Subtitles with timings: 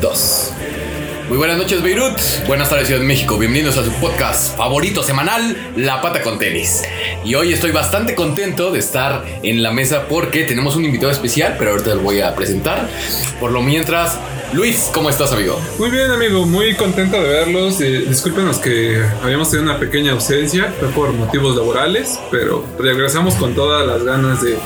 [0.00, 0.52] 2.
[1.28, 2.18] Muy buenas noches Beirut,
[2.48, 6.82] buenas tardes Ciudad de México, bienvenidos a su podcast favorito semanal, La Pata con Tenis.
[7.24, 11.54] Y hoy estoy bastante contento de estar en la mesa porque tenemos un invitado especial,
[11.56, 12.88] pero ahorita lo voy a presentar.
[13.38, 14.18] Por lo mientras,
[14.52, 15.60] Luis, ¿cómo estás amigo?
[15.78, 17.80] Muy bien amigo, muy contento de verlos.
[17.80, 23.54] Eh, discúlpenos que habíamos tenido una pequeña ausencia, fue por motivos laborales, pero regresamos con
[23.54, 24.56] todas las ganas de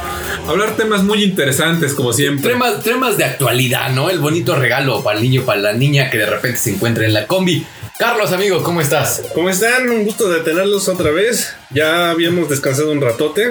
[0.48, 2.52] hablar temas muy interesantes como siempre.
[2.52, 4.08] Temas, temas de actualidad, ¿no?
[4.08, 7.12] El bonito regalo para el niño, para la niña que de repente se encuentra en
[7.12, 7.66] la combi.
[7.98, 9.22] Carlos, amigo, ¿cómo estás?
[9.34, 9.90] ¿Cómo están?
[9.90, 11.54] Un gusto de tenerlos otra vez.
[11.70, 13.50] Ya habíamos descansado un ratote,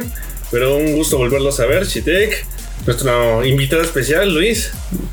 [0.50, 2.44] pero un gusto volverlos a ver, Chitek.
[2.86, 4.72] Nuestro invitado especial, Luis.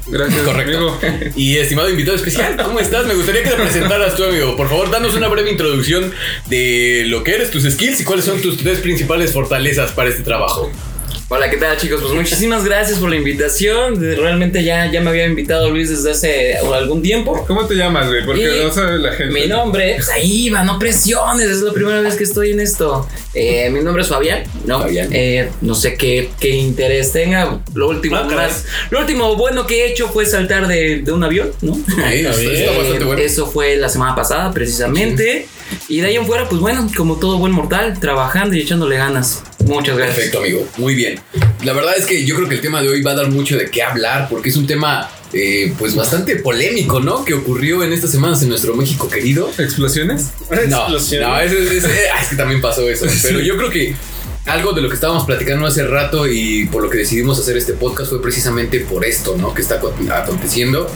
[0.09, 0.77] Gracias, Correcto.
[0.77, 1.33] amigo.
[1.37, 3.07] Y estimado invitado especial, ¿cómo estás?
[3.07, 4.57] Me gustaría que te presentaras tú, amigo.
[4.57, 6.13] Por favor, danos una breve introducción
[6.47, 10.23] de lo que eres, tus skills y cuáles son tus tres principales fortalezas para este
[10.25, 10.71] trabajo.
[11.33, 12.01] Hola, ¿qué tal chicos?
[12.01, 14.01] Pues muchísimas gracias por la invitación.
[14.01, 17.45] Realmente ya, ya me había invitado Luis desde hace algún tiempo.
[17.47, 18.25] ¿Cómo te llamas, güey?
[18.27, 19.33] Porque Y no sabe la gente.
[19.33, 23.07] Mi nombre, pues ahí va, no presiones, es la primera vez que estoy en esto.
[23.33, 24.81] Eh, mi nombre es Fabián, ¿no?
[24.81, 25.09] Fabián.
[25.13, 27.61] Eh, no sé qué, qué interés tenga.
[27.75, 31.23] Lo último, Ah, más, lo último bueno que he hecho fue saltar de, de un
[31.23, 31.79] avión, ¿no?
[32.05, 33.23] Ahí, está, está bastante bueno.
[33.23, 35.47] Eso fue la semana pasada, precisamente.
[35.89, 39.43] Y de ahí en fuera, pues bueno, como todo buen mortal, trabajando y echándole ganas.
[39.65, 40.17] Muchas gracias.
[40.17, 40.69] Perfecto, amigo.
[40.79, 41.21] Muy bien.
[41.65, 43.57] La verdad es que yo creo que el tema de hoy va a dar mucho
[43.57, 47.25] de qué hablar porque es un tema eh, pues bastante polémico, ¿no?
[47.25, 49.51] Que ocurrió en estas semanas en nuestro México querido.
[49.59, 50.31] ¿Explosiones?
[50.51, 51.23] No, Explosión.
[51.23, 53.07] no, es, es- es- ah, es que también pasó eso.
[53.23, 53.95] Pero yo creo que
[54.47, 57.75] algo de lo que estábamos platicando hace rato y por lo que decidimos hacer este
[57.75, 59.55] podcast fue precisamente por esto, ¿no?
[59.55, 60.89] Que está acon- aconteciendo.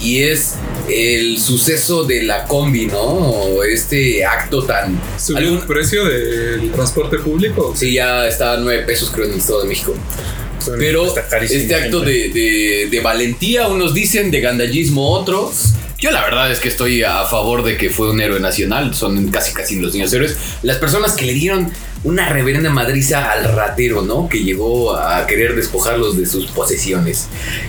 [0.00, 0.54] Y es
[0.88, 3.00] el suceso de la combi, ¿no?
[3.02, 5.00] O Este acto tan...
[5.18, 7.72] ¿Subió algún- el precio del transporte público?
[7.76, 9.94] Sí, ya está a 9 pesos creo en el Estado de México.
[10.78, 15.72] Pero Está carísimo este acto de, de- de valentía, unos dicen, de gandallismo otros.
[15.98, 19.28] Yo la verdad es que estoy a favor de que fue un héroe nacional, son
[19.30, 20.36] casi casi los niños héroes.
[20.62, 21.72] Las personas que le dieron
[22.04, 24.28] una reverenda madriza al ratero, ¿no?
[24.28, 27.28] Que llegó a querer despojarlos de sus posesiones.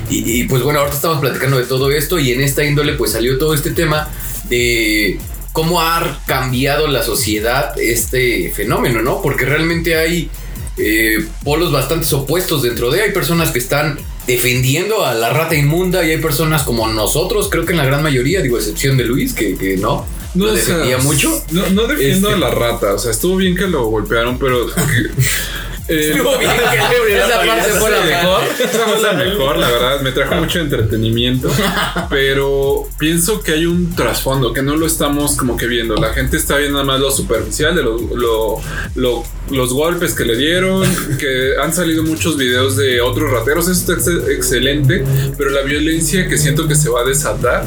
[0.10, 3.38] Y, pues bueno, ahorita estamos platicando de todo esto y en esta índole pues salió
[3.38, 4.10] todo este tema
[4.50, 5.20] de
[5.52, 9.22] cómo ha cambiado la sociedad este fenómeno, ¿no?
[9.22, 10.30] Porque realmente hay
[10.78, 13.02] eh, polos bastante opuestos dentro de.
[13.02, 17.66] Hay personas que están defendiendo a la rata inmunda y hay personas como nosotros, creo
[17.66, 20.98] que en la gran mayoría, digo, excepción de Luis, que no, no, o sea, defendía
[21.00, 21.44] mucho.
[21.52, 22.94] No, no defiendo Este- a la rata.
[22.94, 24.68] O sea, estuvo bien que lo golpearon, pero.
[25.88, 28.42] eh, Estuvo bien que esa parte fue la mejor.
[28.60, 30.02] Esa fue la mejor, la verdad.
[30.02, 31.50] Me trajo mucho entretenimiento.
[32.10, 35.96] Pero pienso que hay un trasfondo que no lo estamos como que viendo.
[35.96, 38.62] La gente está viendo nada más lo superficial de lo- lo-
[38.96, 40.88] lo- los golpes que le dieron.
[41.20, 43.68] Que han salido muchos videos de otros rateros.
[43.68, 45.04] Eso está ex- excelente.
[45.38, 47.66] Pero la violencia que siento que se va a desatar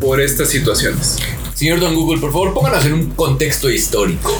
[0.00, 1.16] por estas situaciones.
[1.62, 4.36] Señor Don Google, por favor, pónganos en un contexto histórico.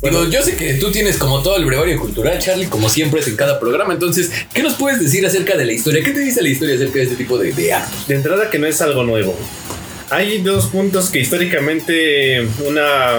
[0.00, 3.28] Digo, yo sé que tú tienes como todo el brevario cultural, Charlie, como siempre es
[3.28, 3.92] en cada programa.
[3.92, 6.02] Entonces, ¿qué nos puedes decir acerca de la historia?
[6.02, 8.08] ¿Qué te dice la historia acerca de este tipo de, de actos?
[8.08, 9.38] De entrada que no es algo nuevo.
[10.08, 13.18] Hay dos puntos que históricamente una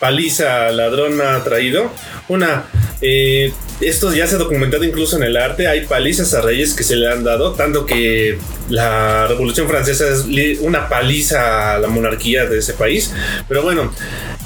[0.00, 1.90] paliza ladrona ha traído.
[2.28, 2.64] Una,
[3.02, 5.66] eh, esto ya se ha documentado incluso en el arte.
[5.66, 10.26] Hay palizas a reyes que se le han dado, tanto que la Revolución Francesa es
[10.60, 13.12] una paliza a la monarquía de ese país.
[13.48, 13.92] Pero bueno,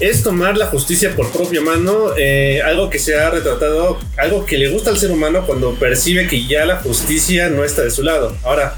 [0.00, 4.58] es tomar la justicia por propia mano, eh, algo que se ha retratado, algo que
[4.58, 8.02] le gusta al ser humano cuando percibe que ya la justicia no está de su
[8.02, 8.36] lado.
[8.44, 8.76] Ahora,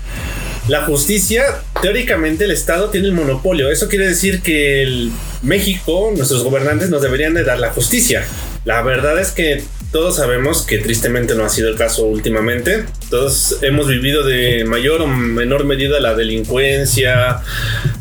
[0.69, 3.71] la justicia, teóricamente el Estado tiene el monopolio.
[3.71, 5.11] Eso quiere decir que el
[5.43, 8.25] México, nuestros gobernantes nos deberían de dar la justicia.
[8.65, 12.85] La verdad es que todos sabemos que tristemente no ha sido el caso últimamente.
[13.11, 17.41] Todos hemos vivido de mayor o menor medida la delincuencia,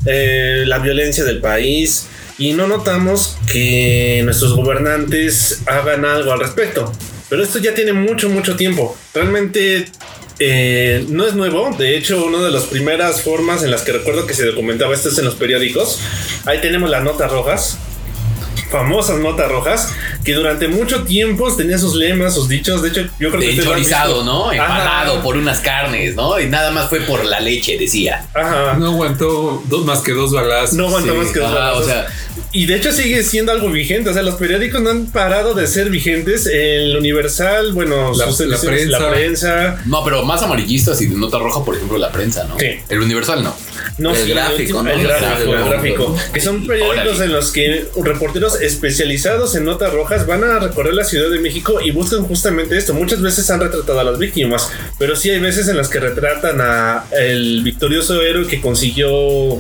[0.06, 2.08] eh, la violencia del país
[2.38, 6.92] y no notamos que nuestros gobernantes hagan algo al respecto.
[7.30, 8.98] Pero esto ya tiene mucho, mucho tiempo.
[9.14, 9.86] Realmente
[10.40, 11.76] eh, no es nuevo.
[11.78, 15.10] De hecho, una de las primeras formas en las que recuerdo que se documentaba esto
[15.10, 16.00] es en los periódicos.
[16.46, 17.78] Ahí tenemos las notas rojas.
[18.70, 19.94] Famosas notas rojas
[20.24, 22.82] que durante mucho tiempo tenían sus lemas, sus dichos.
[22.82, 24.24] De hecho, yo creo que De chorizado.
[24.24, 24.52] ¿no?
[24.52, 25.24] Empalado Ajá.
[25.24, 26.40] por unas carnes, ¿no?
[26.40, 28.26] Y nada más fue por la leche, decía.
[28.34, 28.74] Ajá.
[28.78, 30.74] No aguantó dos, más que dos balazos.
[30.74, 31.18] No aguanta Sí.
[31.18, 32.08] más que dos Ajá, o sea,
[32.52, 34.10] Y de hecho sigue siendo algo vigente.
[34.10, 36.46] O sea, los periódicos no han parado de ser vigentes.
[36.48, 39.82] El Universal, bueno, La- sus la prensa.
[39.86, 42.58] No, pero más amarillistas y de nota roja, por ejemplo, la prensa, ¿no?
[42.60, 42.68] Sí.
[42.90, 43.56] El Universal no.
[43.98, 44.90] No, El sí, gráfico, ¿no?
[44.92, 46.16] El El gráfico, el gráfico.
[46.34, 47.26] Que son periódicos Órale.
[47.26, 51.80] en los que reporteros especializados en notas rojas van a recorrer la Ciudad de México
[51.84, 52.94] y buscan justamente esto.
[52.94, 56.60] Muchas veces han retratado a las víctimas, pero sí hay veces en las que retratan
[56.62, 59.60] a el victorioso héroe que consiguió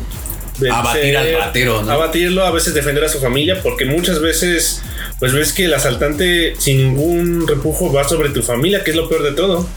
[0.71, 1.91] Abatir al ratero, ¿no?
[1.91, 4.81] Abatirlo, a veces defender a su familia, porque muchas veces
[5.19, 9.07] pues ves que el asaltante sin ningún repujo va sobre tu familia, que es lo
[9.09, 9.67] peor de todo.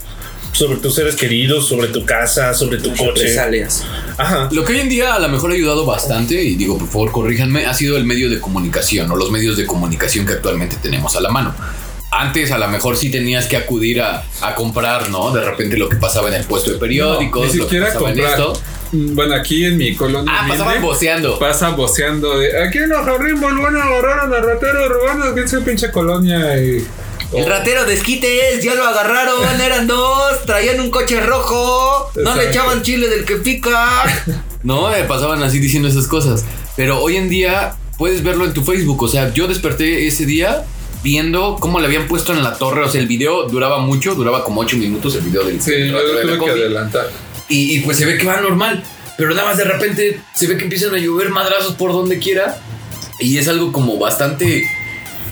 [0.53, 3.05] Sobre tus seres queridos, sobre tu casa, sobre tu coche.
[3.07, 3.83] Represalias.
[4.17, 4.49] Ajá.
[4.51, 7.11] Lo que hoy en día a lo mejor ha ayudado bastante, y digo, por favor,
[7.11, 11.15] corríjanme, ha sido el medio de comunicación o los medios de comunicación que actualmente tenemos
[11.15, 11.55] a la mano.
[12.11, 15.31] Antes a lo mejor sí tenías que acudir a, a comprar, ¿no?
[15.33, 18.11] De repente lo que pasaba en el puesto de periódicos, Ni lo que siquiera pasaba
[18.11, 18.39] en comprar.
[18.39, 18.61] esto.
[18.93, 20.31] Bueno, aquí en mi colonia.
[20.33, 21.39] Ah, humilde, pasaban voceando.
[21.39, 25.55] Pasa voceando de aquí en los Jarrimos van a agarrar a ratero robando que es
[25.65, 26.85] pinche colonia y.
[27.33, 32.35] El ratero de esquite es, ya lo agarraron, eran dos, traían un coche rojo, no
[32.35, 34.03] le echaban chile del que pica.
[34.61, 36.45] No, Eh, pasaban así diciendo esas cosas.
[36.77, 39.01] Pero hoy en día puedes verlo en tu Facebook.
[39.01, 40.63] O sea, yo desperté ese día
[41.03, 42.83] viendo cómo le habían puesto en la torre.
[42.85, 45.97] O sea, el video duraba mucho, duraba como 8 minutos el video del Sí, yo
[45.97, 47.09] ratero de tuve que adelantar.
[47.49, 48.83] Y, y pues se ve que va normal.
[49.17, 52.59] Pero nada más de repente se ve que empiezan a llover madrazos por donde quiera.
[53.19, 54.67] Y es algo como bastante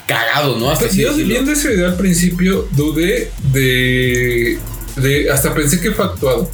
[0.07, 0.69] cagado, ¿no?
[0.71, 4.59] Hasta Yo viendo ese video al principio dudé de,
[4.97, 6.49] de hasta pensé que fue actuado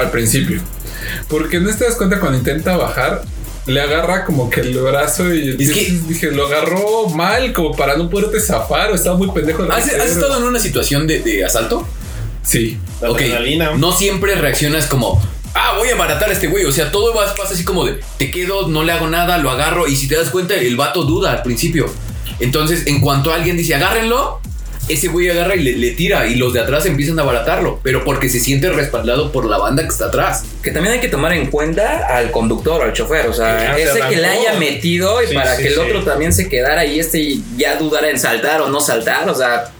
[0.00, 0.60] al principio
[1.28, 3.22] porque no te das cuenta cuando intenta bajar
[3.66, 7.96] le agarra como que el brazo y Es que- dije lo agarró mal como para
[7.96, 11.44] no poderte zafar o estaba muy pendejo ¿Has, has estado en una situación de, de
[11.44, 11.88] asalto?
[12.42, 13.72] Sí La Ok, adrenalina.
[13.76, 15.20] no siempre reaccionas como,
[15.54, 16.64] ah, voy a abaratar a este güey.
[16.64, 19.50] O sea, todo va- pasa así como de, te quedo, no le hago nada, lo
[19.50, 19.86] agarro.
[19.88, 21.86] Y si te das cuenta, el vato duda al principio.
[22.38, 24.40] Entonces, en cuanto alguien dice, agárrenlo,
[24.88, 26.26] ese güey agarra y le, le tira.
[26.26, 27.78] Y los de atrás empiezan a abaratarlo.
[27.82, 30.44] Pero porque se siente respaldado por la banda que está atrás.
[30.62, 33.82] Que también hay que tomar en cuenta al conductor, al chofer, o sea, Ah, se
[33.84, 35.80] ese que le haya metido y Sí, para sí, que el sí.
[35.80, 39.70] otro también se quedara y este ya dudara en saltar o no saltar, o sea,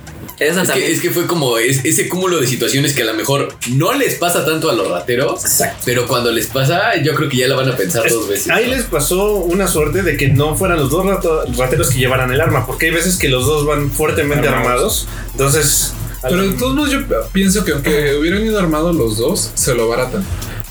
[0.40, 3.14] esa Es que, es que fue como es- ese cúmulo de situaciones que a lo
[3.14, 5.44] mejor no les pasa tanto a los rateros.
[5.44, 5.82] Exacto.
[5.84, 8.50] Pero cuando les pasa, yo creo que ya la van a pensar Es- dos veces.
[8.50, 12.32] Ahí les pasó una suerte de que no fueran los dos rato- rateros que llevaran
[12.32, 15.06] el arma, porque hay veces que los dos van fuertemente Armados.
[15.06, 15.08] armados.
[15.32, 15.92] Entonces,
[16.22, 16.98] pero de todos modos yo
[17.32, 20.22] pienso que aunque hubieran ido armados los dos se lo baratan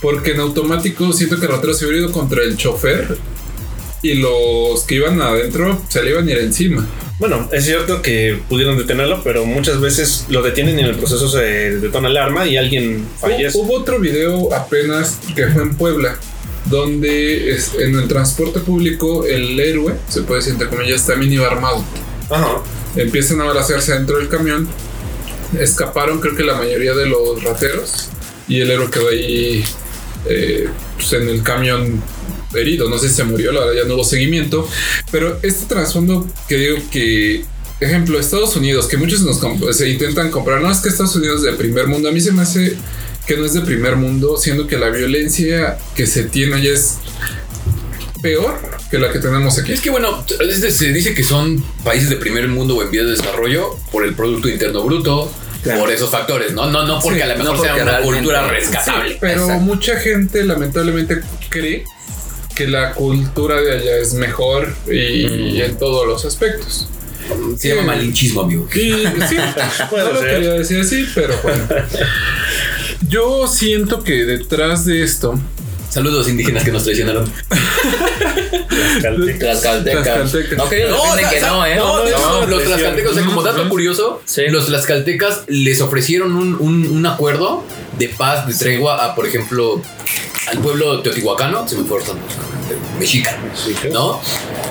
[0.02, 3.18] porque en automático siento que el ratero se hubiera ido contra el chofer
[4.02, 6.88] y los que iban adentro se le iban a ir encima
[7.20, 11.28] bueno, es cierto que pudieron detenerlo, pero muchas veces lo detienen y en el proceso
[11.28, 13.58] se detona el arma y alguien fallece.
[13.58, 16.18] Hubo otro video apenas que fue en Puebla,
[16.68, 21.84] donde en el transporte público el héroe, se puede decir entre comillas, también iba armado.
[22.30, 22.62] Ajá.
[22.96, 24.70] Empiezan a balacearse dentro del camión,
[25.60, 28.08] escaparon creo que la mayoría de los rateros
[28.48, 29.62] y el héroe quedó ahí
[30.26, 32.02] eh, pues, en el camión
[32.54, 34.68] herido, no sé si se murió, la verdad ya no hubo seguimiento,
[35.12, 37.46] pero este trasfondo que digo que...
[37.82, 40.60] Ejemplo, Estados Unidos, que muchos nos comp- se intentan comprar.
[40.60, 42.10] No es que Estados Unidos es de primer mundo.
[42.10, 42.76] A mí se me hace
[43.26, 46.98] que no es de primer mundo, siendo que la violencia que se tiene allá es
[48.22, 48.60] peor
[48.92, 49.72] que la que tenemos aquí.
[49.72, 53.06] Es que bueno, es- se dice que son países de primer mundo o en vías
[53.06, 55.32] de desarrollo por el Producto Interno Bruto,
[55.64, 55.82] Claro.
[55.82, 56.70] por esos factores, ¿no?
[56.72, 59.18] No, no porque Sí, a lo mejor no sea una cultura sí, rescatable.
[59.22, 59.62] Pero Exacto.
[59.64, 61.84] mucha gente lamentablemente cree
[62.60, 66.90] que la cultura de allá es mejor y, en todos los aspectos.
[67.58, 68.68] Se llama malinchismo, amigo.
[68.76, 68.92] Y
[69.30, 69.38] sí,
[69.92, 71.64] no lo quería decir así, pero bueno.
[73.08, 75.40] Yo siento que detrás de esto,
[75.90, 77.32] Saludos indígenas que nos traicionaron.
[79.02, 79.62] Caltecas.
[79.62, 80.04] Tlaxcaltecas.
[80.32, 80.92] Tlaxcaltecas.
[80.92, 81.76] No, que sa- no, ¿eh?
[81.78, 84.44] No, de hecho, No, los tlaxcaltecas, o sea, como dato curioso, Sí.
[84.50, 87.64] los tlaxcaltecas les ofrecieron un, un- un acuerdo
[87.98, 89.82] de paz, de tregua a, por ejemplo,
[90.52, 91.98] al pueblo teotihuacano, se me fue
[92.76, 93.38] ahorita, mexica,
[93.92, 94.20] ¿no?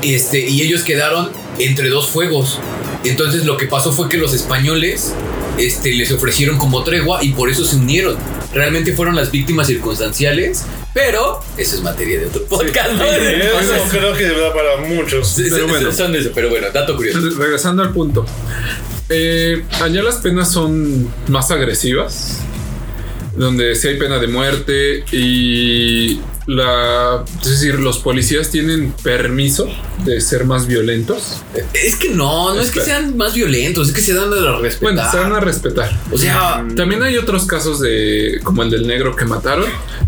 [0.02, 2.58] Este, y ellos quedaron entre dos fuegos.
[3.04, 5.12] Entonces lo que pasó fue que los españoles
[5.56, 8.16] este, les ofrecieron como tregua y por eso se unieron.
[8.52, 10.64] Realmente fueron las víctimas circunstanciales,
[10.94, 12.92] pero eso es materia de otro podcast.
[12.92, 13.04] ¿no?
[13.04, 15.28] Eso creo que da para muchos.
[15.28, 15.92] Sí, sí, Pero bueno.
[15.92, 17.20] son de eso, pero bueno, dato curioso.
[17.20, 18.24] Re- Regresando al punto.
[19.10, 22.38] Eh, allá las penas son más agresivas.
[23.36, 29.68] Donde sí hay pena de muerte y la, es decir, los policías tienen permiso
[30.06, 31.42] de ser más violentos.
[31.74, 34.80] Es que no, no es que sean más violentos, es que se dan a respetar.
[34.94, 36.00] Bueno, se van a respetar.
[36.10, 39.66] O sea, También hay otros casos de como el del negro que mataron,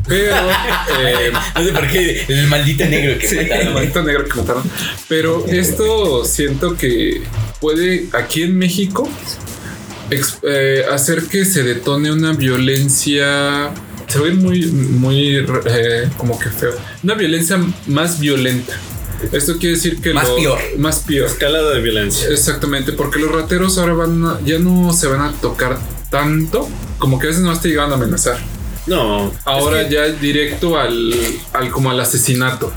[0.08, 0.34] pero
[0.98, 3.74] eh, no sé por qué el maldito negro que Sí, el mataron.
[3.74, 4.62] maldito negro que mataron.
[5.08, 7.22] Pero esto siento que
[7.60, 9.06] puede aquí en México
[10.42, 13.72] eh, hacer que se detone una violencia.
[14.10, 15.36] Se ve muy, muy
[15.66, 16.72] eh, como que feo.
[17.02, 18.74] Una violencia más violenta.
[19.32, 20.58] Esto quiere decir que Más lo- peor.
[20.78, 21.26] Más peor.
[21.26, 22.28] Escalada de violencia.
[22.30, 25.78] Exactamente, porque los rateros ahora van a- ya no se van a tocar
[26.10, 28.38] tanto como que a veces no te llegan a amenazar.
[28.86, 29.32] No.
[29.44, 31.14] Ahora es que- ya directo al,
[31.52, 32.72] al como al asesinato.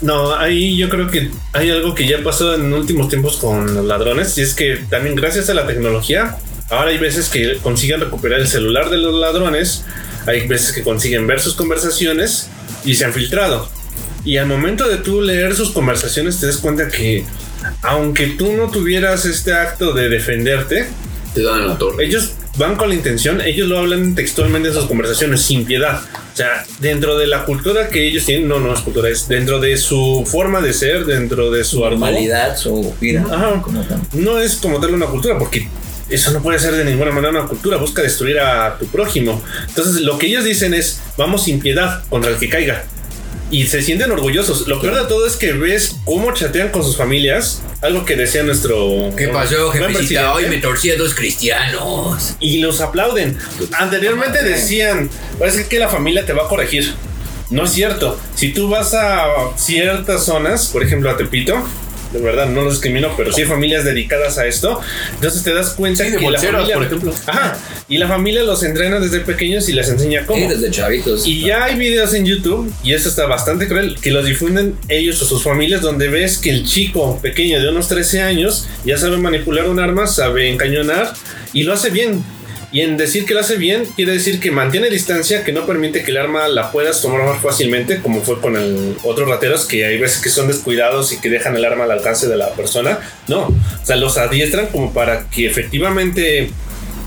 [0.00, 3.84] No, ahí yo creo que hay algo que ya pasó en últimos tiempos con los
[3.84, 6.36] ladrones y es que también gracias a la tecnología,
[6.70, 9.84] ahora hay veces que consiguen recuperar el celular de los ladrones,
[10.26, 12.48] hay veces que consiguen ver sus conversaciones
[12.84, 13.68] y se han filtrado.
[14.24, 17.24] Y al momento de tú leer sus conversaciones te das cuenta que
[17.82, 20.86] aunque tú no tuvieras este acto de defenderte,
[21.34, 22.04] Te dan en la torre.
[22.04, 26.00] ellos van con la intención, ellos lo hablan textualmente en sus conversaciones sin piedad.
[26.32, 29.60] O sea, dentro de la cultura que ellos tienen, no, no es cultura, es dentro
[29.60, 31.80] de su forma de ser, dentro de su.
[31.80, 33.24] Normalidad, su vida.
[33.30, 33.62] Ajá.
[33.88, 34.00] tal.
[34.12, 35.68] No es como darle una cultura, porque
[36.10, 39.42] eso no puede ser de ninguna manera una cultura, busca destruir a tu prójimo.
[39.68, 42.84] Entonces, lo que ellos dicen es, vamos sin piedad contra el que caiga.
[43.50, 44.68] Y se sienten orgullosos.
[44.68, 47.62] Lo peor de todo es que ves cómo chatean con sus familias.
[47.80, 49.10] Algo que decía nuestro...
[49.16, 50.34] ¿Qué pasó, jefecita?
[50.34, 52.34] Hoy me torcí a dos cristianos.
[52.40, 53.38] y los aplauden.
[53.72, 56.92] Anteriormente decían, parece que la familia te va a corregir.
[57.50, 58.20] No es cierto.
[58.34, 61.64] Si tú vas a ciertas zonas, por ejemplo a Tepito,
[62.12, 64.80] de verdad no los discrimino, pero sí hay familias dedicadas a esto,
[65.14, 67.14] entonces te das cuenta Sí, de que la bolseros, familia, por ejemplo.
[67.26, 70.40] Ajá, y la familia los entrena desde pequeños y les enseña cómo.
[70.40, 71.26] Sí, desde chavitos.
[71.26, 75.20] Y ya hay videos en YouTube, y eso está bastante cruel, que los difunden ellos
[75.22, 79.16] o sus familias, donde ves que el chico pequeño de unos 13 años ya sabe
[79.18, 81.12] manipular un arma, sabe encañonar
[81.52, 82.22] y lo hace bien.
[82.70, 86.02] Y en decir que lo hace bien, quiere decir que mantiene distancia, que no permite
[86.02, 89.86] que el arma la puedas tomar más fácilmente, como fue con el otros rateros, que
[89.86, 92.98] hay veces que son descuidados y que dejan el arma al alcance de la persona.
[93.26, 96.50] No, o sea, los adiestran como para que efectivamente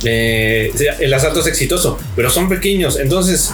[0.03, 2.97] eh, el asalto es exitoso, pero son pequeños.
[2.99, 3.51] Entonces,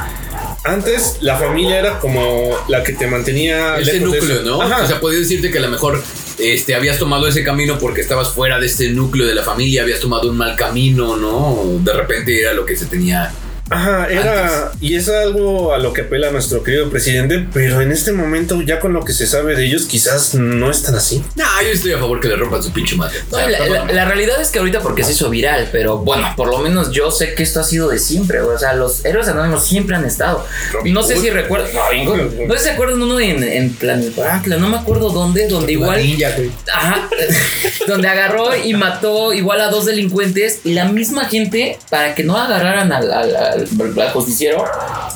[0.64, 4.44] antes la familia era como la que te mantenía Ese núcleo.
[4.44, 4.62] ¿no?
[4.62, 4.84] Ajá.
[4.84, 6.02] O sea, podía decirte que a lo mejor
[6.38, 10.00] este, habías tomado ese camino porque estabas fuera de este núcleo de la familia, habías
[10.00, 11.80] tomado un mal camino, ¿no?
[11.80, 13.34] De repente era lo que se tenía.
[13.70, 14.72] Ajá, era.
[14.80, 18.80] Y es algo a lo que apela nuestro querido presidente, pero en este momento, ya
[18.80, 21.24] con lo que se sabe de ellos, quizás no es tan así.
[21.36, 23.20] No, yo estoy a favor que le rompan su pinche madre.
[23.30, 23.88] O No, sea, la, perdón.
[23.88, 26.92] la- la realidad es que ahorita porque se hizo viral, pero bueno, por lo menos
[26.92, 28.42] yo sé que esto ha sido de siempre.
[28.42, 30.46] O sea, los héroes anónimos siempre han estado.
[30.72, 31.24] Robin no sé Hood.
[31.24, 31.70] si recuerdan.
[32.06, 32.48] Hood.
[32.48, 36.02] No sé si se acuerdan uno en, en Planetacla, no me acuerdo dónde, donde igual.
[36.02, 36.52] Ninja, güey.
[36.74, 37.10] Ajá.
[37.88, 42.38] donde agarró y mató igual a dos delincuentes y la misma gente, para que no
[42.38, 43.12] agarraran al,
[43.58, 44.64] al, al- justiciero,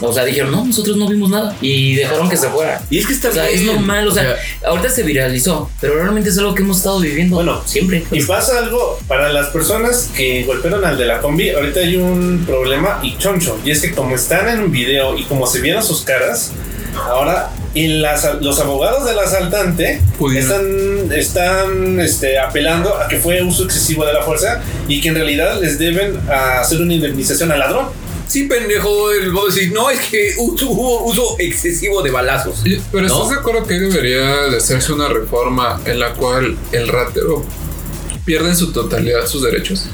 [0.02, 2.82] o sea, dijeron, no, nosotros no vimos nada y dejaron que se fuera.
[2.90, 3.60] Y es que está O sea, bien.
[3.60, 7.36] es normal, o sea, ahorita se viralizó, pero realmente es algo que hemos estado viviendo
[7.36, 8.04] Bueno, siempre.
[8.12, 11.50] Y pasa algo para las personas que golpearon al de la combi.
[11.52, 13.58] Ahorita hay un problema y choncho.
[13.66, 16.52] Y es que, como están en un video y como se vieron sus caras,
[17.08, 20.52] ahora en las- los abogados del asaltante Pudieron.
[21.08, 25.16] están, están este, apelando a que fue uso excesivo de la fuerza y que en
[25.16, 27.86] realidad les deben hacer una indemnización al ladrón.
[28.32, 32.62] Sí, pendejo, el vos decir, no, es que uso- hubo uso excesivo de balazos.
[32.66, 33.14] Y- Pero ¿No?
[33.16, 37.44] ¿estás de acuerdo que debería de hacerse una reforma en la cual el ratero
[38.24, 39.88] pierde en su totalidad sus derechos?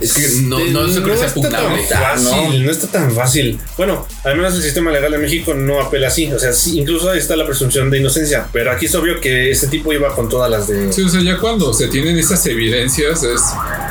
[0.00, 1.82] Es que no, no se creo que sea está tan pugnable.
[1.86, 2.70] fácil, no.
[2.72, 3.60] está tan fácil.
[3.76, 6.32] Bueno, al menos el sistema legal de México no apela así.
[6.32, 8.48] O sea, sí, incluso ahí está la presunción de inocencia.
[8.52, 10.92] Pero aquí es obvio que ese tipo iba con todas las de.
[10.92, 13.40] Sí, o sea, ya cuando se tienen esas evidencias es,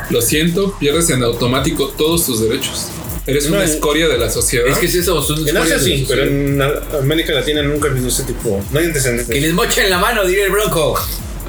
[0.09, 2.87] lo siento, pierdes en automático todos tus derechos.
[3.31, 4.67] Eres No, una escoria de la sociedad.
[4.67, 8.09] Es que es eso, son En Asia sí, pero en América Latina nunca he visto
[8.09, 8.63] ese tipo.
[8.71, 9.27] No hay antecedentes.
[9.27, 10.99] Que les mochen la mano, diría el bronco.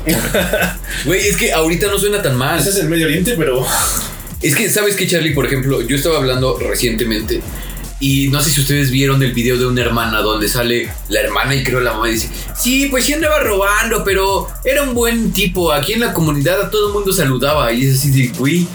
[1.05, 2.59] Güey, es que ahorita no suena tan mal.
[2.59, 3.65] Ese es el Medio Oriente, pero.
[4.43, 5.35] Es que, ¿sabes qué, Charlie?
[5.35, 7.41] Por ejemplo, yo estaba hablando recientemente
[8.03, 11.55] y no sé si ustedes vieron el video de una hermana donde sale la hermana
[11.55, 15.33] y creo la mamá y dice, sí, pues sí andaba robando, pero era un buen
[15.33, 15.71] tipo.
[15.71, 18.67] Aquí en la comunidad a todo el mundo saludaba y es así de, güey,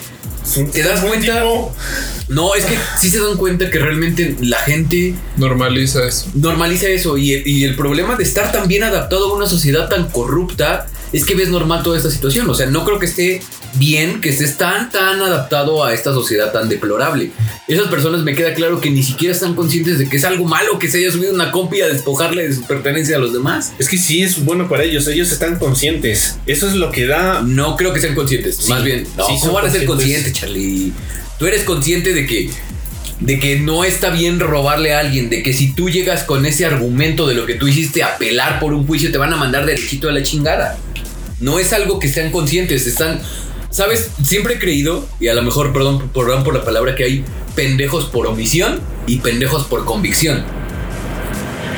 [0.71, 1.41] ¿te das cuenta?
[1.41, 1.75] tipo.
[2.29, 6.27] No, es que sí se dan cuenta que realmente la gente Normaliza eso.
[6.33, 10.09] normaliza eso y, y el problema de estar tan bien adaptado a una sociedad tan
[10.09, 12.49] corrupta es que ves normal toda esta situación.
[12.49, 13.41] O sea, no creo que esté
[13.77, 17.31] bien que estés tan, tan adaptado a esta sociedad tan deplorable.
[17.67, 20.79] Esas personas me queda claro que ni siquiera están conscientes de que es algo malo
[20.79, 23.73] que se haya subido una compi a despojarle de su pertenencia a los demás.
[23.79, 26.37] Es que sí es bueno para ellos, ellos están conscientes.
[26.45, 27.41] Eso es lo que da.
[27.41, 28.57] No creo que sean conscientes.
[28.57, 30.33] Sí, Más bien, no, sí ¿cómo van a ser conscientes.
[30.33, 30.93] Charlie?
[31.37, 32.49] Tú eres consciente de que
[33.19, 36.65] de que no está bien robarle a alguien, de que si tú llegas con ese
[36.65, 40.07] argumento de lo que tú hiciste apelar por un juicio te van a mandar derechito
[40.07, 40.77] a la chingada.
[41.39, 43.19] No es algo que sean conscientes, están
[43.69, 44.09] ¿Sabes?
[44.23, 48.05] Siempre he creído, y a lo mejor, perdón, perdón por la palabra, que hay pendejos
[48.05, 50.43] por omisión y pendejos por convicción.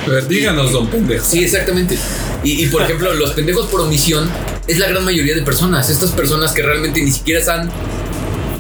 [0.08, 1.26] Ver, díganos, don pendejo.
[1.26, 1.98] Sí, exactamente.
[2.44, 4.30] Y, y, por ejemplo, los pendejos por omisión
[4.68, 5.90] es la gran mayoría de personas.
[5.90, 7.72] Estas personas que realmente ni siquiera están.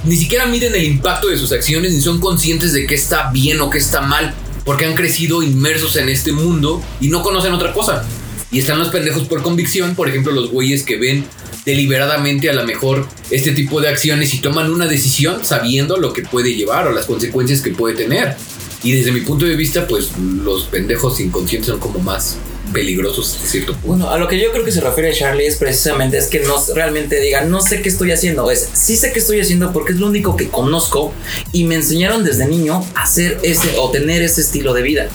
[0.05, 3.59] Ni siquiera miden el impacto de sus acciones ni son conscientes de qué está bien
[3.62, 4.33] o qué está mal.
[4.65, 8.05] Porque han crecido inmersos en este mundo y no conocen otra cosa.
[8.51, 11.25] Y están los pendejos por convicción, por ejemplo, los güeyes que ven
[11.69, 16.23] deliberadamente a lo mejor este tipo de acciones y toman una decisión sabiendo lo que
[16.23, 18.35] puede llevar o las consecuencias que puede tener.
[18.81, 22.38] Y desde mi punto de vista, pues los pendejos inconscientes son como más
[22.73, 23.88] peligrosos de cierto punto.
[23.88, 26.55] Bueno, a lo que yo creo que se refiere Charlie es precisamente es que no
[26.75, 29.99] realmente diga, no sé qué estoy haciendo, es sí sé qué estoy haciendo porque es
[29.99, 31.13] lo único que conozco
[31.51, 35.09] y me enseñaron desde niño a hacer ese o tener ese estilo de vida.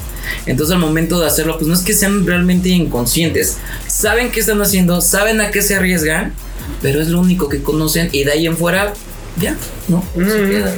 [0.47, 4.61] Entonces al momento de hacerlo, pues no es que sean realmente inconscientes, saben qué están
[4.61, 6.35] haciendo, saben a qué se arriesgan,
[6.83, 8.93] pero es lo único que conocen y de ahí en fuera,
[9.41, 9.57] ya,
[9.89, 10.05] ¿no?
[10.15, 10.51] Se Mm.
[10.51, 10.75] queda.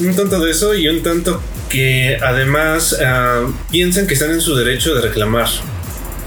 [0.00, 4.54] Un tanto de eso y un tanto que además ah, piensan que están en su
[4.54, 5.48] derecho de reclamar.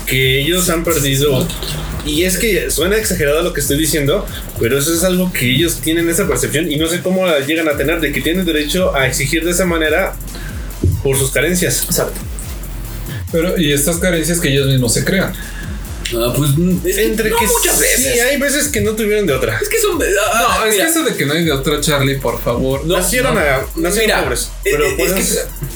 [0.05, 1.48] Que ellos han perdido.
[2.05, 4.25] Y es que suena exagerado lo que estoy diciendo,
[4.60, 7.70] pero eso es algo que ellos tienen esa percepción y no sé cómo la llegan
[7.70, 10.15] a tener de que tienen derecho a exigir de esa manera
[11.03, 11.84] por sus carencias.
[11.86, 12.20] Exacto.
[13.31, 15.31] Pero, y estas carencias que ellos mismos se crean.
[16.18, 16.51] Ah, pues
[16.86, 18.13] es que Entre no que muchas veces.
[18.13, 19.58] Sí, hay veces que no tuvieron de otra.
[19.62, 19.98] Es que son.
[19.98, 22.86] No, ah, es mira, que eso de que no hay de otra Charlie, por favor.
[22.86, 23.39] No, nacieron no.
[23.39, 24.39] a, nacieron Mira, pobres.
[24.41, 25.72] es- Pero es puedes- que-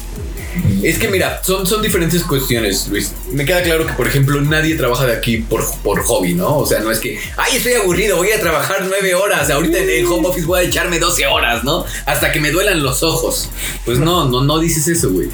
[0.84, 3.12] Es que mira, son, son diferentes cuestiones, Luis.
[3.32, 6.60] Me queda claro que, por ejemplo, nadie trabaja de aquí por, por hobby, ¿no?
[6.60, 9.50] O sea, no es que, ay, estoy aburrido, voy a trabajar nueve horas.
[9.50, 11.86] Ahorita en el home office voy a echarme 12 horas, ¿no?
[12.06, 13.50] Hasta que me duelan los ojos.
[13.84, 15.30] Pues no, no, no dices eso, güey.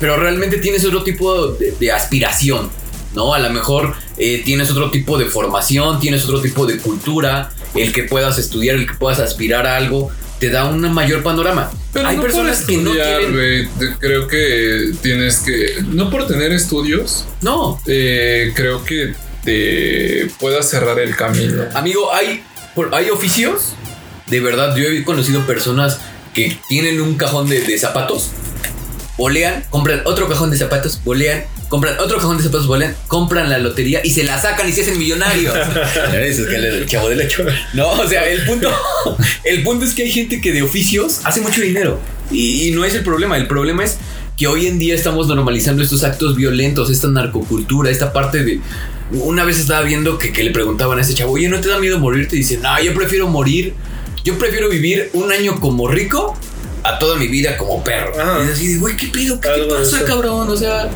[0.00, 2.70] Pero realmente tienes otro tipo de, de aspiración,
[3.18, 3.34] ¿no?
[3.34, 7.92] A lo mejor eh, tienes otro tipo de formación, tienes otro tipo de cultura, el
[7.92, 11.68] que puedas estudiar, el que puedas aspirar a algo, te da un mayor panorama.
[11.92, 13.70] Pero Hay no personas por que no tienen...
[13.98, 15.82] creo que tienes que.
[15.88, 21.64] No por tener estudios, No, eh, creo que te puedas cerrar el camino.
[21.74, 22.44] amigo, hay,
[22.92, 23.74] hay oficios,
[24.28, 25.98] de verdad, yo he conocido personas
[26.34, 28.30] que tienen un cajón de, de zapatos,
[29.16, 33.58] bolean, compran otro cajón de zapatos, bolean, compran otro cajón de zapatos, bolean, compran la
[33.58, 35.54] lotería y se la sacan y se hacen millonarios.
[36.14, 37.44] Es que el chavo del ocho.
[37.74, 38.70] No, o sea, el punto,
[39.44, 42.00] el punto es que hay gente que de oficios hace mucho dinero
[42.30, 43.98] y, y no es el problema, el problema es
[44.38, 48.60] que hoy en día estamos normalizando estos actos violentos, esta narcocultura, esta parte de...
[49.10, 51.78] Una vez estaba viendo que, que le preguntaban a ese chavo, oye, ¿no te da
[51.78, 52.36] miedo morirte?
[52.36, 53.74] Y dice, no, yo prefiero morir,
[54.22, 56.38] yo prefiero vivir un año como rico
[56.84, 58.12] a toda mi vida como perro.
[58.20, 58.38] Ajá.
[58.40, 59.40] Y es así de, güey, ¿qué pedo?
[59.40, 60.48] ¿Qué te Algo pasa, cabrón?
[60.48, 60.88] O sea,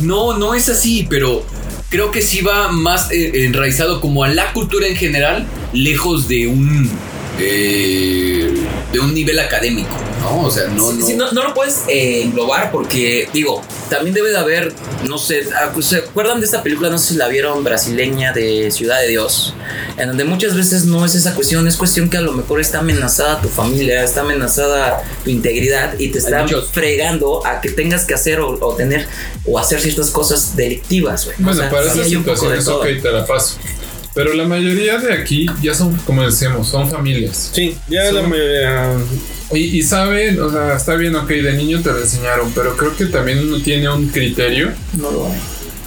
[0.00, 1.44] no, no es así, pero
[1.88, 6.46] creo que sí va más eh, enraizado como a la cultura en general, lejos de
[6.46, 6.90] un
[7.38, 8.52] eh,
[8.92, 10.42] de un nivel académico, ¿no?
[10.42, 11.06] O sea, no, Sí, no.
[11.06, 14.72] sí, no, no lo puedes eh, englobar porque, digo, también debe de haber,
[15.04, 16.90] no sé, ah, ¿se acuerdan de esta película?
[16.90, 19.54] No sé si la vieron, brasileña de Ciudad de Dios,
[19.96, 22.78] en donde muchas veces no es esa cuestión, es cuestión que a lo mejor está
[22.80, 26.70] amenazada tu familia, está amenazada tu integridad y te está muchos.
[26.70, 29.06] fregando a que tengas que hacer o, o tener
[29.46, 31.36] o hacer ciertas cosas delictivas, güey.
[31.38, 33.56] Bueno, O sea, para esas situaciones, ok, te la paso.
[34.14, 37.50] Pero la mayoría de aquí ya son, como decíamos, son familias.
[37.54, 38.92] Sí, ya Son- la mayoría.
[39.52, 42.96] Y, y saben, o sea, está bien, ok, de niño te lo enseñaron, pero creo
[42.96, 45.38] que también uno tiene un criterio No lo hay.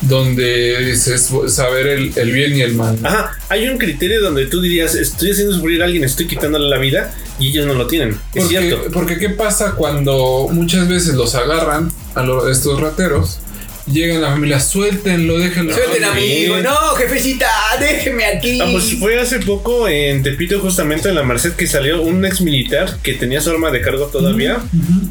[0.02, 3.02] donde dices saber el, el bien y el mal.
[3.02, 3.08] ¿no?
[3.08, 6.78] Ajá, hay un criterio donde tú dirías, estoy haciendo sufrir a alguien, estoy quitándole la
[6.78, 8.10] vida y ellos no lo tienen.
[8.34, 8.92] Es Porque, cierto.
[8.92, 13.40] porque qué pasa cuando muchas veces los agarran a lo- estos rateros,
[13.88, 15.74] llegan la familia, suéltenlo, déjenlo.
[15.76, 16.28] Suelten a mi Sí.
[16.46, 16.58] hijo.
[16.58, 17.48] No, jefecita,
[17.80, 18.60] déjeme aquí.
[18.62, 22.42] Ah, pues fue hace poco en Tepito, justamente en la Merced, que salió un ex
[22.42, 24.58] militar que tenía su arma de cargo todavía.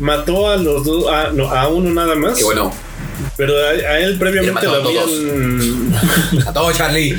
[0.00, 2.36] Mató a los dos, a, no, a uno nada más.
[2.38, 2.72] Qué bueno.
[3.36, 5.08] Pero a, a él previamente lo a todos.
[5.08, 5.94] habían.
[6.46, 7.16] A todo, Charlie.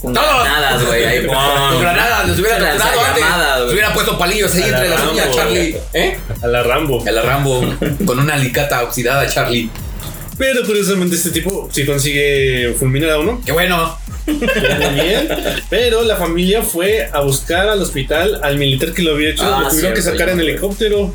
[0.00, 0.44] Con ¡Todos!
[0.44, 1.04] granadas, güey.
[1.04, 1.34] ahí, ¡pum!
[1.72, 3.24] Con granadas, nos hubiera torturado antes.
[3.64, 3.72] Güey.
[3.72, 5.30] hubiera puesto palillos ahí A entre la las uñas.
[5.34, 5.76] Charlie.
[5.92, 6.18] ¿Eh?
[6.42, 7.04] A la Rambo.
[7.06, 7.60] A la Rambo
[8.06, 9.68] con una alicata oxidada, Charlie.
[10.40, 13.42] Pero curiosamente este tipo sí consigue fulminar a uno.
[13.44, 13.94] Qué bueno.
[14.26, 15.28] Bien.
[15.68, 19.44] Pero la familia fue a buscar al hospital al militar que lo había hecho.
[19.44, 21.12] Ah, lo tuvieron que sacar en helicóptero.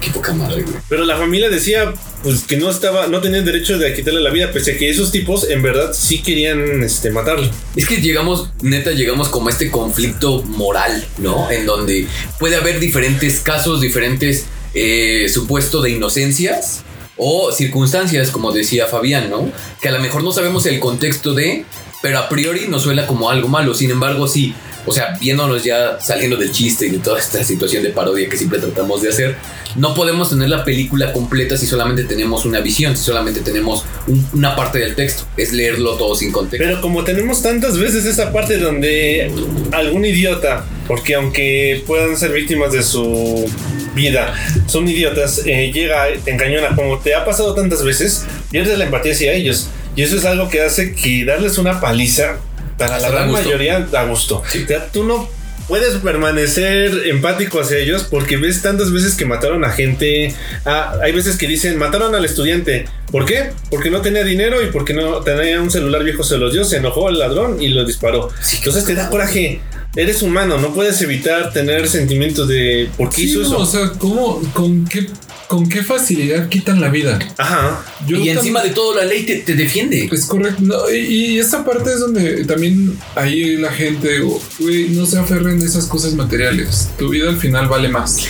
[0.00, 0.76] Qué poca madre, güey.
[0.88, 4.50] Pero la familia decía pues que no estaba, no tenían derecho de quitarle la vida,
[4.50, 7.50] pese a que esos tipos en verdad sí querían este, matarlo.
[7.76, 11.50] Es que llegamos, neta, llegamos como a este conflicto moral, ¿no?
[11.50, 12.06] En donde
[12.38, 16.82] puede haber diferentes casos, diferentes eh, supuestos de inocencias
[17.16, 19.48] o circunstancias, como decía Fabián, ¿no?
[19.80, 21.64] Que a lo mejor no sabemos el contexto de,
[22.02, 23.72] pero a priori nos suena como algo malo.
[23.74, 24.54] Sin embargo, sí,
[24.86, 28.36] o sea, viéndonos ya saliendo del chiste y de toda esta situación de parodia que
[28.36, 29.36] siempre tratamos de hacer,
[29.76, 34.28] no podemos tener la película completa si solamente tenemos una visión, si solamente tenemos un-
[34.34, 35.24] una parte del texto.
[35.36, 36.64] Es leerlo todo sin contexto.
[36.68, 39.32] Pero como tenemos tantas veces esa parte donde
[39.72, 43.46] algún idiota, porque aunque puedan ser víctimas de su
[43.94, 44.34] vida,
[44.66, 49.12] son idiotas, eh, llega, te engañona, como te ha pasado tantas veces, pierdes la empatía
[49.12, 49.68] hacia ellos.
[49.96, 52.38] Y eso es algo que hace que darles una paliza
[52.78, 54.42] para Hasta la gran mayoría da gusto.
[54.42, 55.28] O sea, tú no
[55.68, 60.34] puedes permanecer empático hacia ellos porque ves tantas veces que mataron a gente.
[60.64, 62.86] Ah, hay veces que dicen mataron al estudiante.
[63.10, 63.50] ¿Por qué?
[63.70, 66.78] Porque no tenía dinero y porque no tenía un celular viejo, se los dio, se
[66.78, 68.30] enojó el ladrón y lo disparó.
[68.56, 69.60] Entonces te da coraje.
[69.96, 73.58] Eres humano, no puedes evitar tener sentimientos de ¿por qué Sí, hizo no, eso?
[73.58, 75.06] o sea, ¿cómo, con qué,
[75.48, 77.18] con qué facilidad quitan la vida?
[77.38, 77.84] Ajá.
[78.06, 80.08] Yo y encima de todo la ley te, te defiende.
[80.10, 80.62] Es correcto.
[80.62, 84.20] No, y, y esa parte es donde también ahí la gente,
[84.58, 86.88] güey, no se aferren a esas cosas materiales.
[86.98, 88.26] Tu vida al final vale más.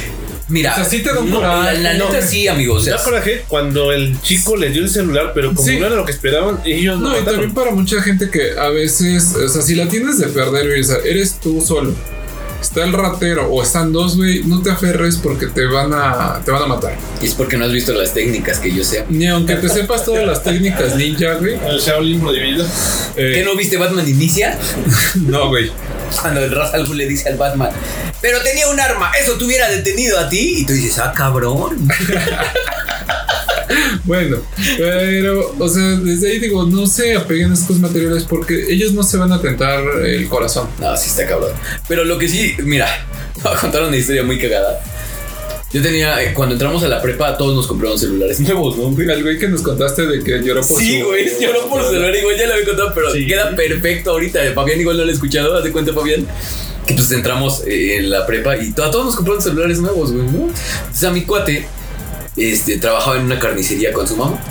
[0.49, 2.11] Mira, O sea, sí te da un no, la, coraje, la no.
[2.13, 2.83] neta sí, amigos.
[2.83, 5.79] O sea, Da coraje cuando el chico le dio el celular, pero como Sí.
[5.79, 8.69] no era lo que esperaban, ellos lo No, y también para mucha gente que a
[8.69, 11.95] veces, o sea, si la tienes de perder, güey, o sea, eres tú solo.
[12.65, 16.51] Está el ratero o están dos, güey, no te aferres porque te van a te
[16.51, 16.97] van a matar.
[17.21, 19.05] es porque no has visto las técnicas que yo sé.
[19.11, 21.59] Ni aunque te sepas todas las técnicas ninja, güey.
[21.63, 22.65] El Shaolin prohibido.
[23.17, 24.59] eh, ¿Qué no viste Batman Inicia?
[25.27, 25.71] no, güey.
[26.23, 27.69] Cuando el Ra's al le dice al Batman,
[28.23, 30.61] pero tenía un arma, eso te hubiera detenido a ti.
[30.61, 31.87] Y tú dices, ah, cabrón.
[34.05, 34.39] Bueno,
[34.77, 39.03] pero, o sea, desde ahí digo, no se apeguen a cosas materiales porque ellos no
[39.03, 40.69] se van a tentar el corazón.
[40.81, 41.53] No, sí está cabrón.
[41.89, 42.87] Pero lo que sí, mira,
[43.43, 44.81] voy a contar una historia muy cagada.
[45.73, 48.97] Yo tenía, eh, cuando entramos a la prepa, todos nos compraron celulares nuevos, ¿no?
[49.13, 51.91] El güey que nos contaste de que lloró por Sí, su- güey, lloró por su
[51.91, 53.27] celular, igual ya lo había contado, pero Sí.
[53.27, 54.39] queda perfecto ahorita.
[54.55, 56.27] Fabián igual no lo he escuchado, haz de cuenta, Fabián.
[56.87, 60.27] Que pues entramos eh, en la prepa y a todos nos compraron celulares nuevos, güey,
[60.27, 60.49] ¿no?
[60.83, 61.67] Entonces a mi cuate
[62.37, 64.43] este, trabajaba en una carnicería con su mamá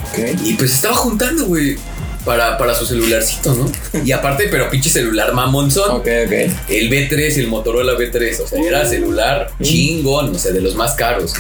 [0.44, 1.78] y pues estaba juntando, güey,
[2.26, 3.72] para, para su celularcito, ¿no?
[4.06, 5.92] Y aparte, pero pinche celular mamonzón.
[5.92, 6.32] Ok, ok.
[6.70, 10.94] El B3, el Motorola B3, o sea, era celular chingón, o sea, de los más
[10.94, 11.34] caros.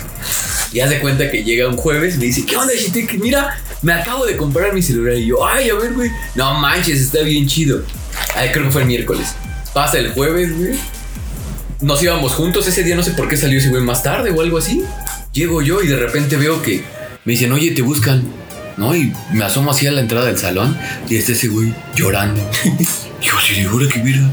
[0.73, 3.19] Y haz de cuenta que llega un jueves y me dice, ¿qué onda, Shitek?
[3.19, 5.15] Mira, me acabo de comprar mi celular.
[5.15, 6.09] Y yo, ay, a ver, güey.
[6.35, 7.83] No manches, está bien chido.
[8.35, 9.35] Ay, creo que fue el miércoles.
[9.73, 10.73] Pasa el jueves, güey.
[11.79, 12.67] Nos íbamos juntos.
[12.67, 14.83] Ese día no sé por qué salió ese güey más tarde o algo así.
[15.33, 16.83] Llego yo y de repente veo que
[17.25, 18.23] me dicen, oye, te buscan.
[18.77, 18.95] ¿No?
[18.95, 20.75] Y me asomo así a la entrada del salón
[21.07, 22.41] y está ese güey llorando.
[23.21, 24.31] Yo de "Ahora que mira.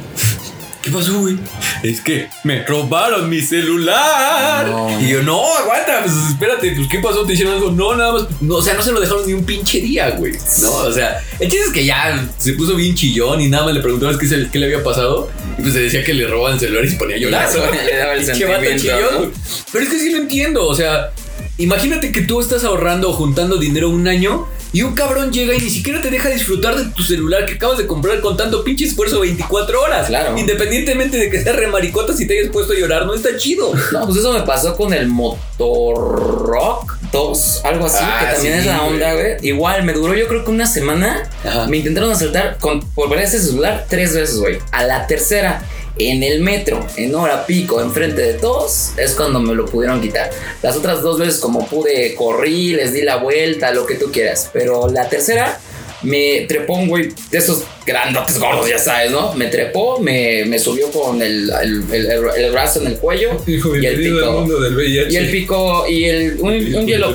[0.80, 1.36] ¿Qué pasó, güey?
[1.82, 4.66] Es que me robaron mi celular.
[4.66, 5.00] No.
[5.00, 7.24] Y yo, no, aguanta, pues espérate, pues ¿qué pasó?
[7.24, 7.70] ¿Te hicieron algo?
[7.70, 8.26] No, nada más.
[8.40, 10.32] No, o sea, no se lo dejaron ni un pinche día, güey.
[10.62, 13.74] No, o sea, el chiste es que ya se puso bien chillón y nada más
[13.74, 15.30] le preguntabas qué, qué le había pasado.
[15.58, 17.48] Y pues se decía que le roban el celular y se ponía a llorar.
[17.84, 19.32] Le daba el sentimiento, chillón.
[19.72, 21.10] Pero es que sí lo entiendo, o sea,
[21.58, 25.60] imagínate que tú estás ahorrando o juntando dinero un año y un cabrón llega y
[25.60, 28.84] ni siquiera te deja disfrutar de tu celular que acabas de comprar con tanto pinche
[28.84, 30.06] esfuerzo 24 horas.
[30.06, 30.38] Claro.
[30.38, 33.72] Independientemente de que sea remaricota, si te hayas puesto a llorar, no está chido.
[33.92, 38.60] No, pues eso me pasó con el Motorrock 2, algo así, Ah, que también sí,
[38.60, 39.36] es la onda, güey.
[39.42, 41.28] Igual, me duró yo creo que una semana.
[41.44, 41.66] Ajá.
[41.66, 44.58] Me intentaron asaltar con, por ver ese celular tres veces, güey.
[44.70, 45.62] A la tercera,
[45.98, 50.30] en el metro, en hora pico, enfrente de todos, es cuando me lo pudieron quitar.
[50.62, 54.48] Las otras dos veces, como pude, corrí, les di la vuelta, lo que tú quieras.
[54.52, 55.60] Pero la tercera,
[56.02, 59.34] me trepó un güey de esos grandotes gordos, ya sabes, ¿no?
[59.34, 63.32] Me trepó, me, me subió con el, el, el- el- brazo en el cuello.
[63.46, 64.32] Hijo, y el pico.
[64.32, 65.12] mundo del VIH.
[65.12, 67.14] Y el pico y el un, un hielo.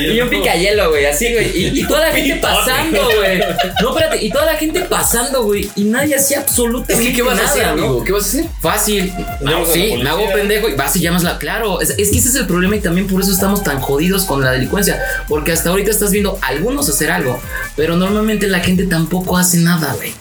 [0.00, 1.50] Y un picayelo, güey, así, güey.
[1.56, 3.40] Y, y toda la gente pasando, güey.
[3.80, 5.68] No, espérate, y toda la gente pasando, güey.
[5.76, 7.72] Y nadie hacía Es absolutamente que, ¿qué vas a nada, hacer, ¿no?
[7.72, 8.04] amigo?
[8.04, 8.44] ¿Qué vas a hacer?
[8.60, 9.12] Fácil.
[9.12, 11.38] A la sí, me hago pendejo y vas y llamas la.
[11.38, 14.24] Claro, es, es que ese es el problema y también por eso estamos tan jodidos
[14.24, 15.02] con la delincuencia.
[15.28, 17.40] Porque hasta ahorita estás viendo a algunos hacer algo,
[17.76, 20.12] pero normalmente la gente tampoco hace nada, güey.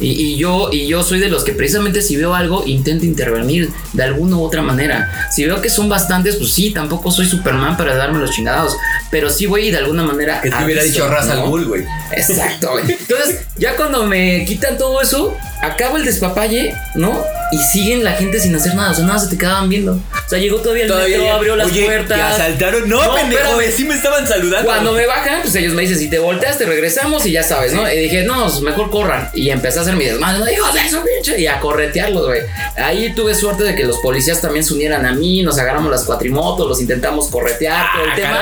[0.00, 3.70] Y, y yo, y yo soy de los que precisamente si veo algo, intento intervenir
[3.92, 5.28] de alguna u otra manera.
[5.30, 8.76] Si veo que son bastantes, pues sí, tampoco soy Superman para darme los chingados.
[9.10, 10.40] Pero sí voy de alguna manera.
[10.40, 11.44] Que te hubiera dicho raza ¿no?
[11.44, 11.84] al bull, güey.
[12.12, 12.84] Exacto, güey.
[12.92, 17.22] Entonces, ya cuando me quitan todo eso, acabo el despapalle, ¿no?
[17.50, 18.90] Y siguen la gente sin hacer nada.
[18.90, 19.92] O sea, nada se te quedaban viendo.
[19.94, 22.18] O sea, llegó todavía el metro, ya- abrió las Oye, puertas.
[22.36, 22.86] ¿Te asaltaron?
[22.90, 24.68] No, No, pendejo, sí me estaban saludando.
[24.68, 27.72] Cuando me bajan, pues ellos me dicen, si te volteas, te regresamos y ya sabes,
[27.72, 27.90] ¿no?
[27.90, 29.30] Y dije, no, pues mejor corran.
[29.32, 32.42] Y empecé a hacer mi desmadre, no, de eso, pinche, y a corretearlos, güey.
[32.76, 36.04] Ahí tuve suerte de que los policías también se unieran a mí, nos agarramos las
[36.04, 38.38] cuatrimotos, los intentamos corretear, todo el Ah, tema.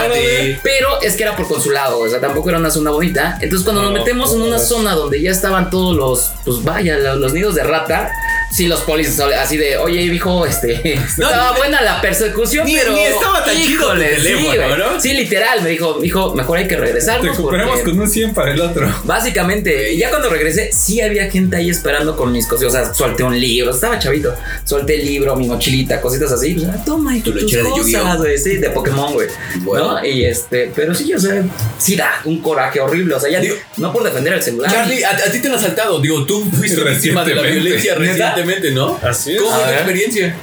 [0.65, 3.39] Pero es que era por consulado, o sea, tampoco era una zona bonita.
[3.41, 6.99] Entonces, cuando nos No, metemos en una zona donde ya estaban todos los, pues vaya,
[7.14, 8.12] los, nidos de rata.
[8.51, 12.93] Sí, los policías así de, oye, hijo, este, No, estaba buena la persecución, ni- pero
[12.93, 14.79] ni estaba tan chido sí, teléfono, güey.
[14.79, 15.01] ¿no?
[15.01, 17.37] Sí, literal, me dijo, hijo, mejor hay que Te regresarnos.
[17.37, 18.89] recuperamos porque- con un 100 para el otro.
[19.05, 22.67] Básicamente, y ya cuando regresé, sí había gente ahí esperando con mis cosas.
[22.69, 24.35] O sea, solté un libro, estaba chavito.
[24.65, 26.55] Solté el libro, mi mochilita, cositas así.
[26.55, 28.39] Pues, ah, toma, y Tu tus lechera de cosas, güey.
[28.39, 29.29] Sí, de Pokémon, güey.
[29.61, 30.01] Bueno.
[30.01, 30.07] ¿No?
[30.07, 31.43] Y este, pero sí, o sea,
[31.79, 33.15] sí da un coraje horrible.
[33.15, 34.71] O sea, ya Digo- no por defender el celular.
[34.73, 35.99] Charlie, a, a ti te han asaltado.
[36.01, 38.36] Digo, tú fuiste víctima de la violencia ¿Neta?
[38.37, 38.99] Recientemente, ¿no?
[39.03, 39.40] Así es.
[39.42, 39.79] ¿Cómo A fue tu ver.
[39.81, 40.37] experiencia?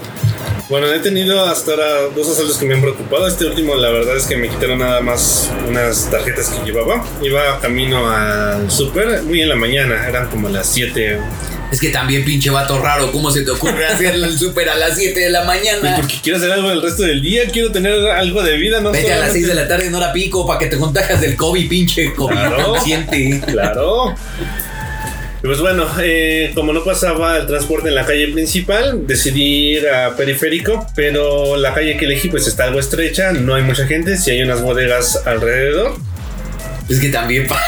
[0.69, 3.27] Bueno, he tenido hasta ahora dos asaltos que me han preocupado.
[3.27, 7.05] Este último, la verdad es que me quitaron nada más unas tarjetas que llevaba.
[7.21, 11.19] Iba camino al súper muy en la mañana, eran como las 7.
[11.71, 14.95] Es que también pinche vato raro, ¿cómo se te ocurre hacer el súper a las
[14.95, 15.95] 7 de la mañana?
[15.97, 19.07] Porque quiero hacer algo el resto del día, quiero tener algo de vida, no Vete
[19.11, 21.35] a las solamente- 6 de la tarde en hora pico para que te contagias del
[21.35, 22.63] COVID, pinche COVID Claro.
[22.73, 23.41] consciente.
[23.47, 24.15] Claro.
[25.43, 29.89] Y Pues bueno, eh, como no pasaba el transporte en la calle principal, decidí ir
[29.89, 34.17] a periférico, pero la calle que elegí pues está algo estrecha, no hay mucha gente,
[34.17, 35.97] si hay unas bodegas alrededor.
[36.89, 37.61] Es que también pa-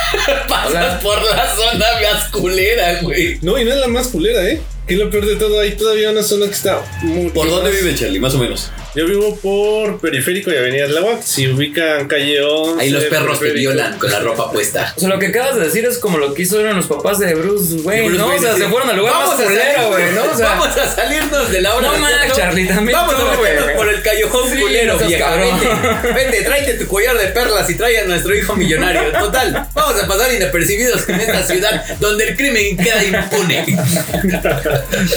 [0.48, 3.38] pasas por la zona vasculera, güey.
[3.42, 4.60] No, y no es la más culera, ¿eh?
[4.86, 7.30] Que lo peor de todo, hay todavía una zona que está muy...
[7.30, 8.20] ¿Por dónde vive Charlie?
[8.20, 8.70] Más o menos.
[8.96, 11.20] Yo vivo por Periférico y Avenida Tláhuac.
[11.22, 12.80] Si ubican calle 11...
[12.82, 14.94] Ahí los perros te violan con la ropa puesta.
[14.96, 17.34] O sea, lo que acabas de decir es como lo que hicieron los papás de
[17.34, 18.28] Bruce Wayne, Bruce ¿no?
[18.28, 18.62] Wayne, o sea, sí.
[18.62, 20.32] se fueron al lugar Vamos más culero, güey, ¿no?
[20.32, 21.88] O sea, vamos a salirnos de la hora.
[21.88, 22.32] No de mames.
[22.34, 25.24] Charlie, también Vamos tú, a meternos por el callejón Sí, culero, no vieja.
[25.26, 25.60] cabrón.
[25.60, 29.12] Vente, vente, tráete tu collar de perlas y trae a nuestro hijo millonario.
[29.12, 33.76] Total, vamos a pasar inapercibidos en esta ciudad donde el crimen queda impune.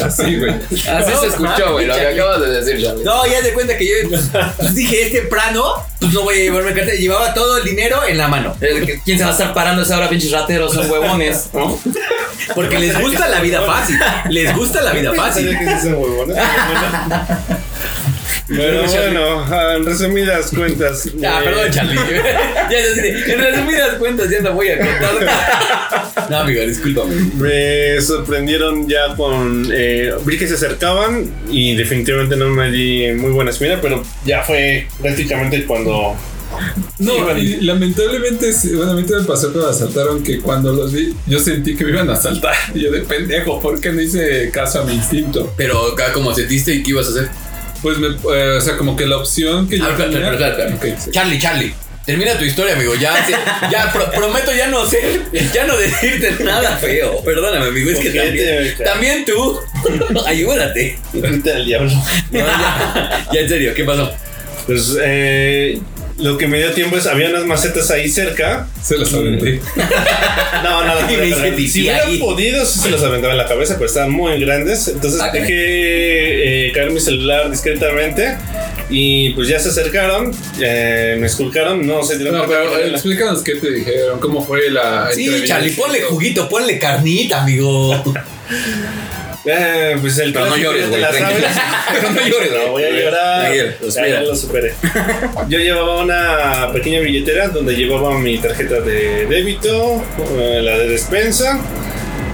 [0.03, 0.51] Así, güey.
[0.51, 3.05] así se escuchó, güey, lo que acabas de decir, Charlie.
[3.05, 6.73] No, ya te cuenta que yo pues, dije, es temprano, pues no voy a llevarme
[6.73, 6.97] cartera.
[6.97, 8.55] Llevaba todo el dinero en la mano.
[9.05, 10.73] ¿Quién se va a estar parando esa hora, pinches rateros?
[10.73, 11.77] Son huevones, ¿no?
[12.55, 13.99] Porque les gusta la vida fácil.
[14.29, 15.57] Les gusta la vida fácil.
[15.57, 16.37] que sí son huevones,
[18.49, 19.75] pero bueno.
[19.75, 21.09] En resumidas cuentas.
[21.29, 21.95] Ah, eh, perdón, Charlie.
[22.71, 26.29] ya es así de, en resumidas cuentas, ya no voy a contar.
[26.29, 27.15] no, amigo, discúlpame.
[27.37, 29.69] Me sorprendieron ya con.
[29.71, 34.43] Eh, vi que se acercaban y definitivamente no me di muy buena espina, pero ya
[34.43, 36.15] fue prácticamente cuando.
[36.97, 40.91] No, y lamentablemente, bueno, a mí también me pasó que me asaltaron que cuando los
[40.91, 42.55] vi, yo sentí que me iban a asaltar.
[42.73, 45.53] Y yo de pendejo, ¿por qué no hice caso a mi instinto?
[45.55, 47.29] Pero acá, como sentiste y qué ibas a hacer?
[47.81, 50.47] Pues me, eh, o sea, como que la opción que yo Ah, espera, tenía- espera,
[50.49, 50.93] espera, espera.
[50.95, 51.11] Ok, sí.
[51.11, 51.73] Charlie, Charlie.
[52.05, 52.95] Termina tu historia, amigo.
[52.95, 53.13] Ya,
[53.71, 55.21] ya pro- prometo ya no sé,
[55.53, 57.23] ya no decirte nada feo.
[57.23, 57.91] Perdóname, amigo.
[57.91, 59.59] Es que también, también tú.
[60.25, 60.97] Ayúdate.
[61.13, 61.91] Vete al diablo.
[62.31, 64.11] No, ya, ya, en serio, ¿qué pasó?
[64.65, 65.79] Pues eh,
[66.19, 67.07] lo que me dio tiempo es.
[67.07, 68.67] Había unas macetas ahí cerca.
[68.83, 69.59] Se los aventé.
[70.63, 71.57] No, no, no.
[71.57, 74.87] Y Si hubiera podido, sí se los aventaba en la cabeza, pero estaban muy grandes.
[74.89, 78.35] Entonces dejé eh, caer mi celular discretamente.
[78.89, 82.87] Y pues ya se acercaron, eh, me esculcaron, no dieron No, pero que eh, era
[82.87, 85.09] la- explícanos qué te dijeron, cómo fue la.
[85.13, 85.29] Sí.
[85.45, 88.03] Charlie, ponle juguito, ponle carnita, amigo.
[89.45, 91.01] Eh, pues el Pero no llores, güey.
[91.01, 93.53] Pero no llores, No, voy a llorar.
[93.55, 94.07] Ya, espera.
[94.07, 94.73] ya lo superé.
[95.47, 100.03] Yo llevaba una pequeña billetera donde llevaba mi tarjeta de débito,
[100.37, 101.59] eh, la de despensa,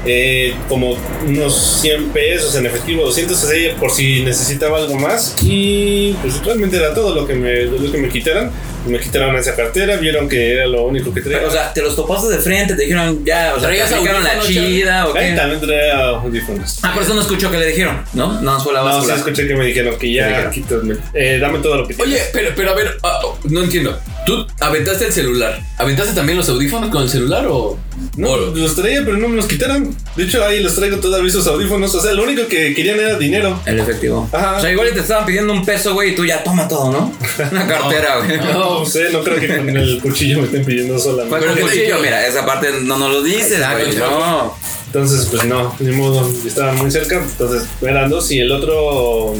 [0.06, 5.36] eh, como unos 100 pesos en efectivo, 200 así, por si necesitaba algo más.
[5.44, 8.52] Y pues realmente era todo lo que me, lo que me quitaron.
[8.86, 11.48] Me quitaron esa cartera, vieron que era lo único que traía.
[11.48, 14.24] O sea, te los topaste de frente, te dijeron ya, o sea, te ¿Traías aplicaron
[14.24, 15.36] la chida o Ahí qué.
[15.36, 16.80] también traía audífonos.
[16.84, 18.40] Ah, por eso no escuchó que le dijeron, ¿no?
[18.42, 21.78] No fue la No, sí escuché que me dijeron que ya, quítame, eh, dame todo
[21.78, 22.14] lo que tienes.
[22.14, 24.00] Oye, pero, pero a ver, oh, no entiendo.
[24.26, 25.62] ¿Tú aventaste el celular?
[25.78, 27.78] ¿Aventaste también los audífonos con el celular o...?
[28.18, 29.96] No, o- los traía, pero no me los quitaron.
[30.16, 31.94] De hecho, ahí los traigo todavía esos audífonos.
[31.96, 33.60] O sea, lo único que querían era dinero.
[33.66, 34.28] El efectivo.
[34.32, 34.58] Ajá.
[34.58, 37.14] O sea, igual te estaban pidiendo un peso, güey, y tú ya toma todo, ¿no?
[37.52, 38.38] Una cartera, güey.
[38.54, 41.36] No sé, no creo que con el cuchillo me estén pidiendo solamente.
[41.40, 43.96] Pero con ¿qué te cuchillo, mira, esa parte no nos lo dices, güey.
[43.98, 44.56] No.
[44.88, 47.16] Entonces, pues no, ni modo, estaban muy cerca.
[47.22, 49.34] Entonces, eran dos y el otro,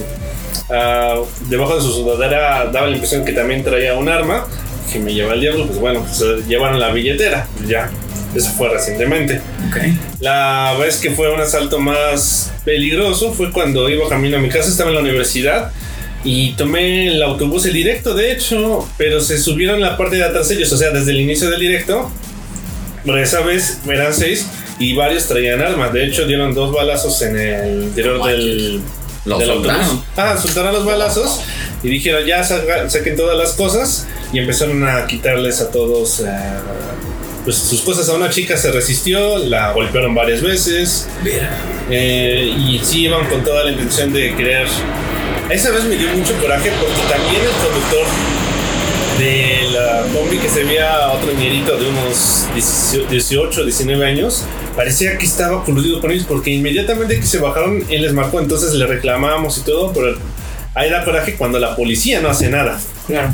[0.70, 1.16] ah,
[1.50, 4.46] debajo de su sudadera, daba la impresión que también traía un arma.
[4.92, 7.48] Que me lleva el diablo, pues bueno, pues eh, llevaron la billetera.
[7.68, 7.90] Ya,
[8.36, 9.42] eso fue recientemente.
[9.68, 9.78] Ok.
[10.20, 14.70] La vez que fue un asalto más peligroso fue cuando iba camino a mi casa,
[14.70, 15.72] estaba en la universidad
[16.24, 20.50] y tomé el autobús el directo, de hecho, pero se subieron la parte de atrás
[20.50, 22.12] ellos, o sea, desde el inicio del directo.
[23.06, 24.48] Pero esa vez eran seis
[24.80, 25.94] y varios traían armas.
[25.94, 28.82] De hecho, dieron dos balazos en el interior del,
[29.26, 30.04] Los soltaron.
[30.16, 31.42] Ah, soltaron los balazos
[31.84, 36.26] y dijeron ya saquen todas las cosas y empezaron a quitarles a todos eh,
[37.44, 38.08] pues, sus cosas.
[38.10, 41.08] A una chica se resistió, la golpearon varias veces
[41.90, 44.68] eh, y sí iban con toda la intención de querer.
[45.50, 48.06] Esa vez me dio mucho coraje porque también el conductor
[49.20, 52.48] de la combi que se veía otro ñerito de unos
[53.10, 54.44] 18, 19 años,
[54.76, 58.74] parecía que estaba coludido con ellos porque inmediatamente que se bajaron él les marcó, entonces
[58.74, 60.18] le reclamamos y todo, pero
[60.74, 62.80] ahí da coraje cuando la policía no hace nada.
[63.08, 63.34] Claro.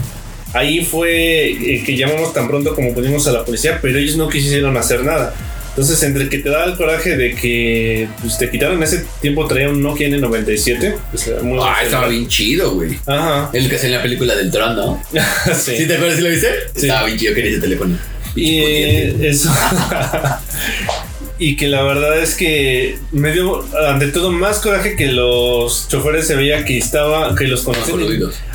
[0.54, 4.27] Ahí fue eh, que llamamos tan pronto como pudimos a la policía, pero ellos no
[4.27, 5.34] quisieron hacer nada.
[5.69, 9.47] Entonces, entre que te da el coraje de que pues, te quitaron en ese tiempo,
[9.47, 10.95] traía un Nokia N97.
[11.12, 12.99] pues, muy Ah, estaba bien chido, güey.
[13.06, 13.49] Ajá.
[13.54, 15.01] El que sale en la película del Tron, ¿no?
[15.54, 15.77] sí.
[15.77, 16.49] ¿Sí te acuerdas si lo viste?
[16.75, 16.88] Sí.
[16.88, 17.97] Estaba bien chido, quería ese teléfono.
[18.36, 19.49] Y eh, eso.
[21.41, 26.27] y que la verdad es que me dio, ante todo, más coraje que los choferes
[26.27, 27.97] se veía que estaba, que los conocían.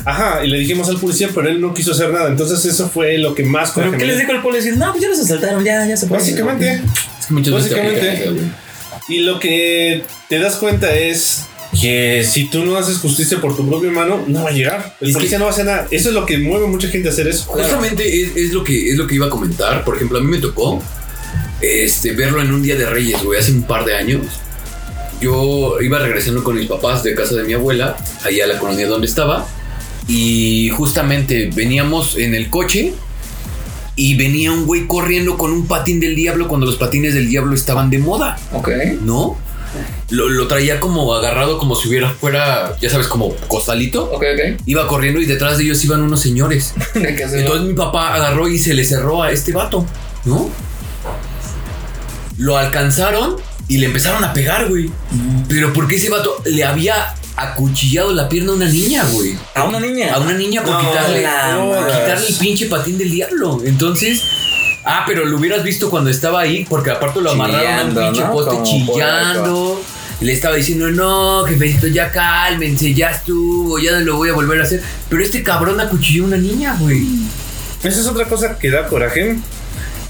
[0.05, 2.29] Ajá, y le dijimos al policía, pero él no quiso hacer nada.
[2.29, 4.71] Entonces, eso fue lo que más ¿Pero coraje qué me les dijo el policía?
[4.77, 6.21] No, pues ya los asaltaron, ya, ya se puede.
[6.21, 6.81] Básicamente.
[7.43, 8.33] Te Básicamente.
[9.09, 11.43] Y lo que te das cuenta es
[11.81, 14.95] que si tú no haces justicia por tu propia mano, no va a llegar.
[15.01, 15.87] El Es policía no va a hacer nada.
[15.91, 17.51] Eso es lo que mueve a mucha gente a hacer eso.
[17.51, 19.83] Justamente es, es lo que, es lo que iba a comentar.
[19.83, 20.81] Por ejemplo, a mí me tocó
[21.61, 24.25] este, verlo en un día de Reyes, güey, hace un par de años.
[25.19, 28.87] Yo iba regresando con mis papás de casa de mi abuela, allá a la colonia
[28.87, 29.47] donde estaba.
[30.07, 32.93] Y justamente veníamos en el coche
[33.95, 37.55] y venía un güey corriendo con un patín del diablo cuando los patines del diablo
[37.55, 38.69] estaban de moda, Ok.
[39.01, 39.37] ¿no?
[40.09, 44.05] Lo, lo traía como agarrado como si hubiera fuera, ya sabes, como costalito.
[44.05, 44.61] Ok, ok.
[44.65, 46.73] Iba corriendo y detrás de ellos iban unos señores.
[46.95, 49.85] Entonces mi papá agarró y se le cerró a este vato,
[50.25, 50.49] ¿no?
[52.37, 53.35] Lo alcanzaron
[53.67, 54.89] y le empezaron a pegar, güey.
[55.47, 59.37] Pero porque ese vato le había acuchillado la pierna a una niña, güey.
[59.55, 60.13] A una niña.
[60.13, 63.61] A una niña por No, quitarle, por quitarle el pinche patín del diablo.
[63.63, 64.21] Entonces,
[64.85, 68.21] ah, pero lo hubieras visto cuando estaba ahí, porque aparte lo amarraron a un pinche
[68.21, 68.31] ¿no?
[68.33, 69.81] poste Como chillando.
[70.19, 74.33] Y le estaba diciendo, no, jefecito, ya cálmense, ya estuvo, ya no lo voy a
[74.33, 74.81] volver a hacer.
[75.09, 77.05] Pero este cabrón acuchilló a una niña, güey.
[77.83, 79.37] Esa es otra cosa que da coraje.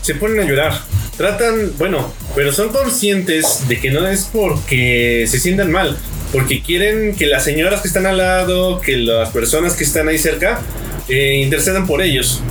[0.01, 0.81] Se ponen a llorar.
[1.17, 5.97] Tratan, bueno, pero son conscientes de que no es porque se sientan mal,
[6.31, 10.19] porque quieren que las señoras que están al lado, que las personas que están ahí
[10.19, 10.61] cerca,
[11.09, 12.41] eh, intercedan por ellos.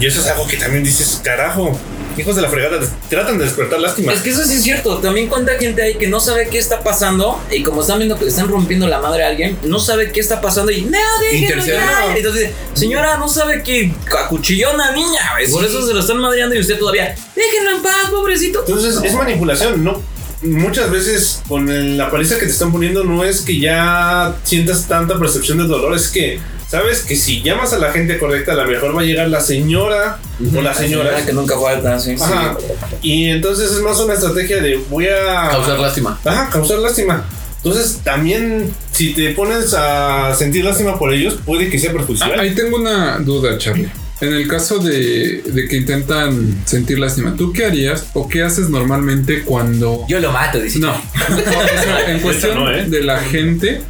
[0.00, 1.76] Y eso es algo que también dices, carajo,
[2.16, 4.12] hijos de la fregada, tratan de despertar lástima.
[4.12, 4.98] Es que eso sí es cierto.
[4.98, 8.26] También cuánta gente hay que no sabe qué está pasando y como están viendo que
[8.26, 10.98] están rompiendo la madre a alguien, no sabe qué está pasando y no,
[11.32, 11.74] Intercede.
[11.74, 12.16] ya".
[12.16, 13.92] Entonces, señora, no sabe que
[14.24, 15.50] acuchilló a una niña, güey.
[15.50, 18.60] Por eso se lo están madreando y usted todavía, déjenlo en paz, pobrecito.
[18.66, 20.02] Entonces es manipulación, ¿no?
[20.42, 25.18] Muchas veces con la paliza que te están poniendo no es que ya sientas tanta
[25.18, 26.38] percepción de dolor, es que
[26.76, 29.40] sabes que si llamas a la gente correcta, a lo mejor va a llegar la
[29.40, 30.18] señora
[30.54, 31.24] o la señora.
[31.24, 32.14] que nunca falta, sí.
[32.20, 32.56] Ajá.
[33.00, 36.20] Y entonces es más una estrategia de voy a Causar lástima.
[36.22, 37.24] Ajá, causar lástima.
[37.56, 42.32] Entonces también si te pones a sentir lástima por ellos, puede que sea perjudicial.
[42.36, 43.88] Ah, Ahí tengo una duda, Charlie.
[44.20, 48.68] En el caso de, de que intentan sentir lástima, ¿tú qué harías o qué haces
[48.68, 50.04] normalmente cuando...
[50.08, 50.78] Yo lo mato, dice.
[50.78, 52.84] No, o sea, en cuestión no, ¿eh?
[52.84, 53.80] de la gente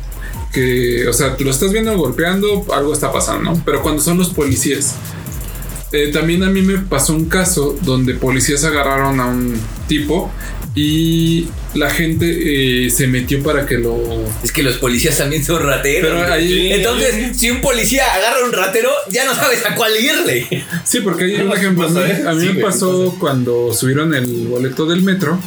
[0.57, 3.63] que, o sea, tú lo estás viendo golpeando, algo está pasando, ¿no?
[3.67, 4.95] Pero cuando son los policías.
[5.93, 9.55] Eh, también a mí me pasó un caso donde policías agarraron a un
[9.87, 10.31] tipo
[10.75, 13.97] y la gente eh, se metió para que lo...
[14.43, 16.03] Es que los policías también son rateros.
[16.11, 16.33] Pero güey.
[16.33, 20.65] ahí- Entonces, si un policía agarra a un ratero, ya no sabes a cuál irle.
[20.85, 21.87] Sí, porque hay un ejemplo.
[21.87, 25.39] A mí, pasa, a mí Sí, me pasó cuando subieron el boleto del metro.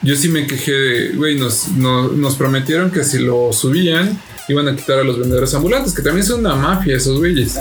[0.00, 4.68] Yo sí me quejé de, güey, nos, nos, nos prometieron que si lo subían, iban
[4.68, 7.58] a quitar a los vendedores ambulantes, que también son una mafia esos güeyes.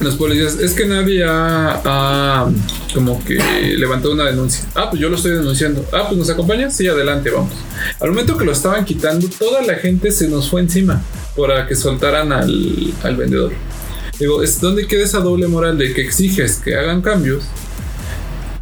[0.00, 2.48] Los policías, es que nadie ha, ha
[2.94, 3.34] como que
[3.76, 4.64] levantado una denuncia.
[4.74, 5.84] Ah, pues yo lo estoy denunciando.
[5.92, 6.76] Ah, pues nos acompañas.
[6.76, 7.52] Sí, adelante, vamos.
[7.98, 11.02] Al momento que lo estaban quitando, toda la gente se nos fue encima
[11.36, 13.52] para que soltaran al, al vendedor.
[14.20, 17.44] Digo, es donde queda esa doble moral de que exiges que hagan cambios,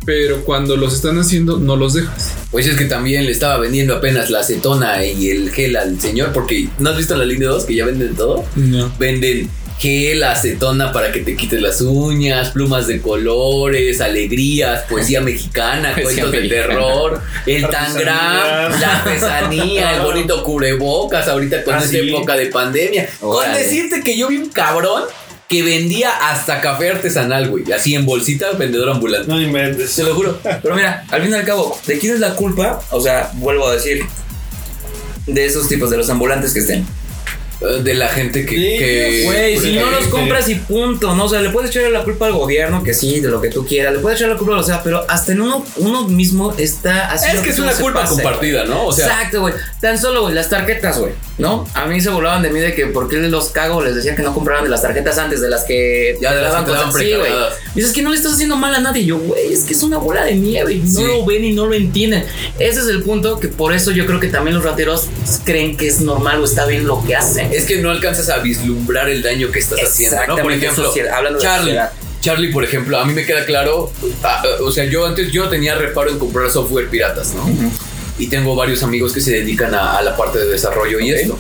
[0.06, 2.32] pero cuando los están haciendo no los dejas.
[2.50, 6.32] Pues es que también le estaba vendiendo apenas la acetona y el gel al señor,
[6.32, 8.44] porque ¿no has visto la línea 2 que ya venden todo?
[8.54, 8.92] No.
[8.98, 15.92] Venden gel, acetona para que te quites las uñas, plumas de colores, alegrías, poesía mexicana,
[15.94, 16.66] Poesía cuentos de mexicana.
[16.68, 22.08] terror, el tangram, la artesanía, el bonito cubrebocas ahorita con Ah, esta sí.
[22.08, 23.08] época de pandemia.
[23.20, 23.58] Con Órale.
[23.58, 25.02] decirte que yo vi un cabrón
[25.48, 29.28] que vendía hasta café artesanal, güey, así en bolsita, vendedor ambulante.
[29.28, 29.94] No inventes.
[29.94, 30.38] Te lo juro.
[30.42, 32.80] Pero mira, al fin y al cabo, ¿de quién es la culpa?
[32.90, 34.04] O sea, vuelvo a decir,
[35.26, 36.86] de esos tipos, de los ambulantes que estén.
[37.82, 38.54] De la gente que.
[38.54, 41.24] Sí, que- Güey, si no los compras y punto, ¿no?
[41.24, 43.64] O sea, le puedes echar la culpa al gobierno, que sí, de lo que tú
[43.66, 46.06] quieras, le puedes echar la culpa a lo que sea, pero hasta en uno, uno
[46.08, 48.86] mismo está haciendo Es que es una culpa pase, compartida, ¿no?
[48.86, 49.54] O sea, Exacto, güey.
[49.80, 51.12] Tan solo, güey, las tarjetas, güey.
[51.38, 51.68] ¿No?
[51.74, 54.22] A mí se burlaban de mí de que por qué los cago les decía que
[54.22, 56.88] no compraran de las tarjetas antes de las que Ya de las que te daban
[56.88, 57.30] así, güey.
[57.74, 59.02] Dices que no le estás haciendo mal a nadie.
[59.02, 61.04] Y yo, güey, es que es una bola de nieve y no Sí.
[61.04, 62.24] lo ven y no lo entienden.
[62.58, 65.08] Ese es el punto que por eso yo creo que también los rateros
[65.44, 67.45] creen que es normal o está bien lo que hacen.
[67.52, 70.36] Es que no alcanzas a vislumbrar el daño que estás haciendo, ¿no?
[70.36, 70.92] Por ejemplo,
[71.38, 71.78] Charlie.
[72.20, 73.92] Charlie, por ejemplo, a mí me queda claro,
[74.24, 77.48] ah, ah, o sea, yo antes yo tenía reparo en comprar software piratas, ¿no?
[78.18, 81.38] Y tengo varios amigos que se dedican a, a la parte de desarrollo y esto.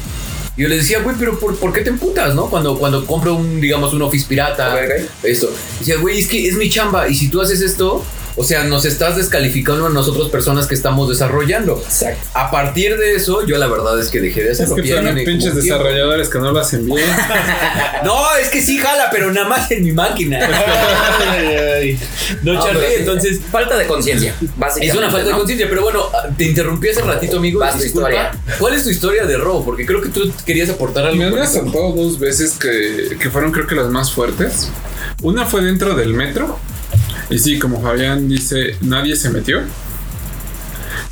[0.56, 2.48] Y yo les decía, güey, pero por, por qué te emputas, no?
[2.48, 4.78] Cuando, cuando compro un, digamos, un Office pirata,
[5.22, 5.52] esto.
[5.78, 8.04] Decía, güey, es que es mi chamba y si tú haces esto,
[8.36, 11.80] o sea, nos estás descalificando a nosotros personas que estamos desarrollando.
[11.84, 12.28] Exacto.
[12.34, 14.76] A partir de eso, yo la verdad es que dejé de Es hacerlo.
[14.76, 16.98] que que son pinches desarrolladores que no lo hacen bien.
[18.04, 20.38] No, es que sí jala, pero nada más en mi máquina.
[22.42, 24.86] No, No, Charlie, entonces Falta de conciencia, básicamente.
[24.86, 25.38] es una falta de ¿no?
[25.38, 26.04] conciencia, pero bueno,
[26.36, 27.60] te interrumpí hace ratito, amigo.
[27.60, 28.10] Vas tu disculpa.
[28.10, 28.32] historia.
[28.58, 29.64] ¿Cuál es tu historia de robo?
[29.64, 31.16] Porque creo que tú querías aportar algo.
[31.16, 34.68] Me han asaltado dos veces que, que fueron creo que las más fuertes.
[35.22, 36.58] Una fue dentro del metro.
[37.30, 39.60] Y sí, como Fabián dice, nadie se metió.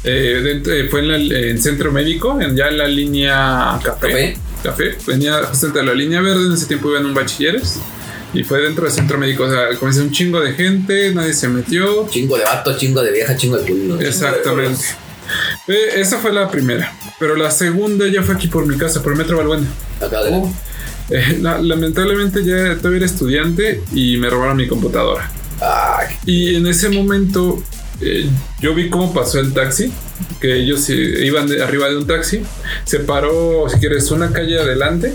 [0.05, 4.37] Eh, dentro- eh, fue en, la- en centro médico, en, ya en la línea café.
[4.62, 4.97] Café.
[5.07, 7.79] Venía justo entre la línea verde, en ese tiempo iban un bachilleres.
[8.33, 9.45] Y fue dentro del centro médico.
[9.45, 12.09] O sea, como dice, un chingo de gente, nadie se metió.
[12.09, 14.01] Chingo de vato, chingo de vieja, chingo de culo.
[14.01, 14.83] Exactamente.
[15.69, 16.93] Eh, esa fue la primera.
[17.19, 19.67] Pero la segunda ya fue aquí por mi casa, por el Metro Balbuena.
[20.01, 20.53] Acá de Uh,
[21.11, 25.31] Eh, la- lamentablemente ya todavía era estudiante y me robaron mi computadora.
[25.61, 27.62] Ay, Y en ese momento
[28.00, 28.28] eh,
[28.61, 29.92] yo vi cómo pasó el taxi,
[30.40, 32.42] que ellos eh, iban de- arriba de un taxi,
[32.84, 35.12] se paró, si quieres, una calle adelante,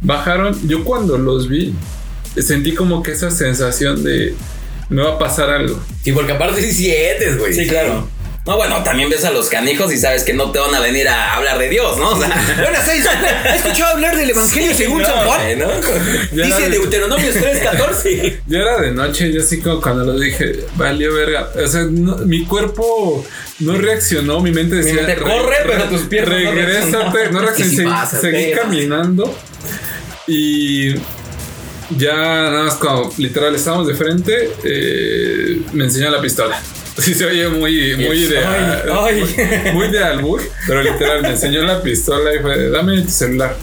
[0.00, 0.56] bajaron.
[0.68, 1.74] Yo cuando los vi
[2.36, 4.34] sentí como que esa sensación de
[4.90, 5.80] me va a pasar algo.
[6.02, 7.52] Sí, porque aparte sí sientes, güey.
[7.54, 8.08] sí, claro.
[8.48, 11.06] No, bueno, también ves a los canijos y sabes que no te van a venir
[11.06, 12.08] a hablar de Dios, ¿no?
[12.12, 12.28] O sea,
[12.62, 13.06] Buenas seis.
[13.06, 15.40] ¿Has escuchado hablar del Evangelio según San Juan?
[16.32, 18.38] Dice era- Deuteronomios 3.14.
[18.46, 21.50] Ya era de noche, yo así como cuando lo dije, valió verga.
[21.62, 23.22] O sea, no- mi cuerpo
[23.58, 28.18] no reaccionó, mi mente decía, mente corre, pero tus piernas no regrésate, no sí pasa,
[28.18, 29.38] seguí sí, caminando
[30.26, 30.94] y
[31.98, 36.58] ya nada más como literal estábamos de frente, eh, me enseñó la pistola.
[37.02, 39.20] Sí se oye muy, muy de, Ay, ay.
[39.64, 43.56] muy, muy de albur, pero literal me enseñó la pistola y fue, dame tu celular.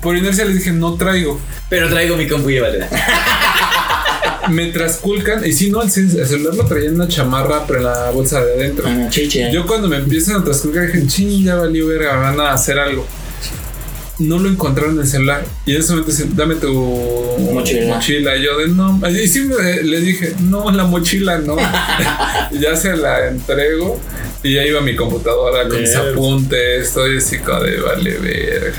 [0.00, 1.40] Por inercia le dije, no traigo.
[1.68, 2.86] Pero traigo mi compu y vale.
[4.50, 7.78] me trasculcan y si no, el, cel- el celular lo traía en una chamarra, pero
[7.80, 8.86] en la bolsa de adentro.
[9.10, 9.50] Chiche.
[9.52, 13.06] Yo cuando me empiezan a trasculcar dije, ching, ya valió verga, van a hacer algo.
[14.18, 15.44] No lo encontraron en el celular.
[15.66, 16.72] Y en ese momento dame tu
[17.52, 17.94] Mochila.
[17.96, 18.36] mochila.
[18.36, 19.00] Y yo de no.
[19.10, 21.56] Y sí me- le dije, no, la mochila no.
[22.60, 23.98] ya se la entrego.
[24.42, 26.86] Y ya iba mi computadora con mis apuntes.
[26.88, 28.74] Estoy así como de vale verga.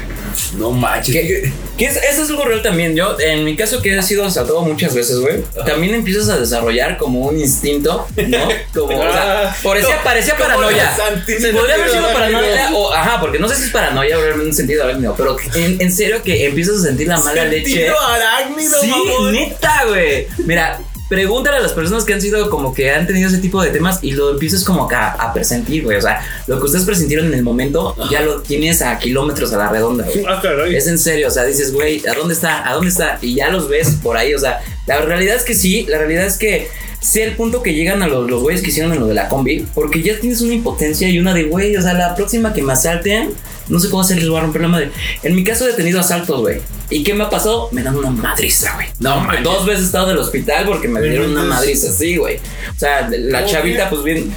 [0.58, 1.14] No manches.
[1.16, 1.52] ¿Qué?
[1.78, 2.96] Que es, eso es algo real también.
[2.96, 6.98] Yo, en mi caso, que he sido asaltado muchas veces, güey, también empiezas a desarrollar
[6.98, 8.38] como un instinto, ¿no?
[8.74, 9.56] Como, o sea, Ah,
[10.04, 10.96] parecía, paranoia.
[11.26, 14.40] Sí, podría haber sido paranoia o, ajá, porque no sé si es paranoia o en
[14.42, 17.70] un sentido arácnido, pero en, en serio que empiezas a sentir la mala leche.
[17.72, 19.32] Sentido arácnido, Sí, mamón.
[19.32, 20.28] neta, güey.
[20.46, 20.80] Mira,
[21.10, 24.00] pregúntale a las personas que han sido como que han tenido ese tipo de temas
[24.02, 25.98] y lo empiezas como que a, a presentir, güey.
[25.98, 29.58] O sea, lo que ustedes presintieron en el momento ya lo tienes a kilómetros a
[29.58, 30.26] la redonda, güey.
[30.28, 30.76] Ah, caray.
[30.76, 32.68] Es en serio, o sea, dices, güey, ¿a dónde está?
[32.68, 33.20] ¿A dónde está?
[33.22, 36.26] Y ya los ves por ahí, o sea, la realidad es que sí, la realidad
[36.26, 39.08] es que sé el punto que llegan a los, los güeyes que hicieron en lo
[39.08, 42.16] de la combi, porque ya tienes una impotencia y una de, güey, o sea, la
[42.16, 43.32] próxima que me asalten,
[43.70, 44.92] no sé cómo hacer, les voy a romper la madre.
[45.22, 46.62] En mi caso he tenido asaltos, güey.
[46.90, 47.70] ¿Y qué me ha pasado?
[47.72, 48.88] Me dan una madriza, güey.
[49.00, 49.44] No manches.
[49.44, 52.38] Dos veces he estado del hospital porque me dieron una madriza, sí, güey.
[52.38, 54.34] O sea, la Oh, chavita, pues bien.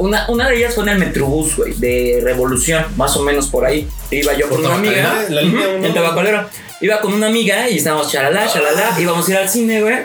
[0.00, 3.64] Una, una de ellas fue en el Metrobús, güey, de Revolución, más o menos por
[3.64, 3.88] ahí.
[4.10, 5.24] Iba yo con ¿Por una amiga.
[5.28, 5.62] ¿La uno?
[5.86, 6.48] En Tabacalera.
[6.80, 8.98] Iba con una amiga y estábamos chalala, chalala.
[9.00, 9.96] Íbamos a ir al cine, güey.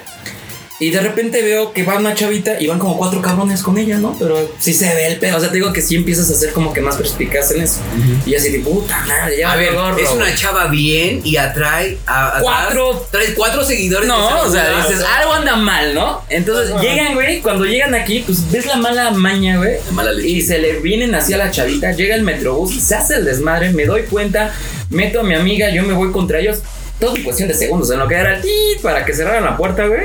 [0.82, 4.00] Y de repente veo que va una chavita y van como cuatro cabrones con ella,
[4.00, 4.16] ¿no?
[4.18, 5.38] Pero sí se ve el pedo.
[5.38, 7.82] O sea, te digo que sí empiezas a ser como que más perspicaz en eso.
[8.26, 12.00] Y así de puta madre, ya A ver, gorro, es una chava bien y atrae
[12.08, 14.08] a, a- Cuatro- Trae cuatro seguidores.
[14.08, 16.24] No, o sea, dices, algo anda mal, ¿no?
[16.30, 19.76] Entonces llegan, güey, cuando llegan aquí, pues ves la mala maña, güey.
[19.86, 20.30] La mala leche.
[20.30, 23.86] Y se le vienen hacia la chavita, llega el metrobús, se hace el desmadre, me
[23.86, 24.52] doy cuenta,
[24.90, 26.58] meto a mi amiga, yo me voy contra ellos.
[27.00, 28.42] Todo en cuestión de segundos, en lo que era el
[28.82, 30.02] para que cerraran la puerta, güey.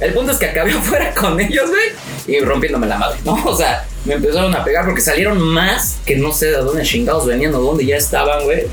[0.00, 3.34] El punto es que acabé afuera con ellos, güey, y rompiéndome la madre, ¿no?
[3.44, 7.26] O sea, me empezaron a pegar porque salieron más que no sé de dónde chingados
[7.26, 8.66] venían o dónde ya estaban, güey.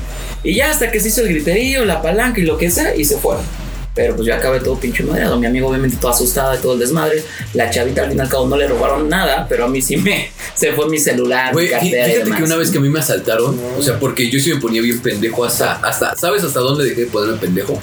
[0.44, 3.04] Y ya hasta que se hizo el griterío, la palanca y lo que sea, y
[3.04, 3.44] se fueron.
[3.94, 5.38] Pero pues yo acabé todo pinche madreado.
[5.38, 7.22] Mi amigo obviamente todo asustada de todo el desmadre.
[7.52, 9.98] La chavita al fin y al cabo no le robaron nada, pero a mí sí
[9.98, 12.38] me se fue mi celular, Güey, mi cartera y fíjate demás.
[12.38, 14.80] que una vez que a mí me asaltaron, o sea, porque yo sí me ponía
[14.80, 17.78] bien pendejo hasta, hasta, ¿sabes hasta dónde dejé de ponerme pendejo?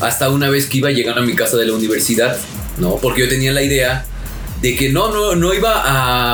[0.00, 2.36] Hasta una vez que iba llegando a mi casa de la universidad,
[2.78, 2.96] ¿no?
[2.96, 4.04] Porque yo tenía la idea
[4.60, 5.82] de que no, no, no iba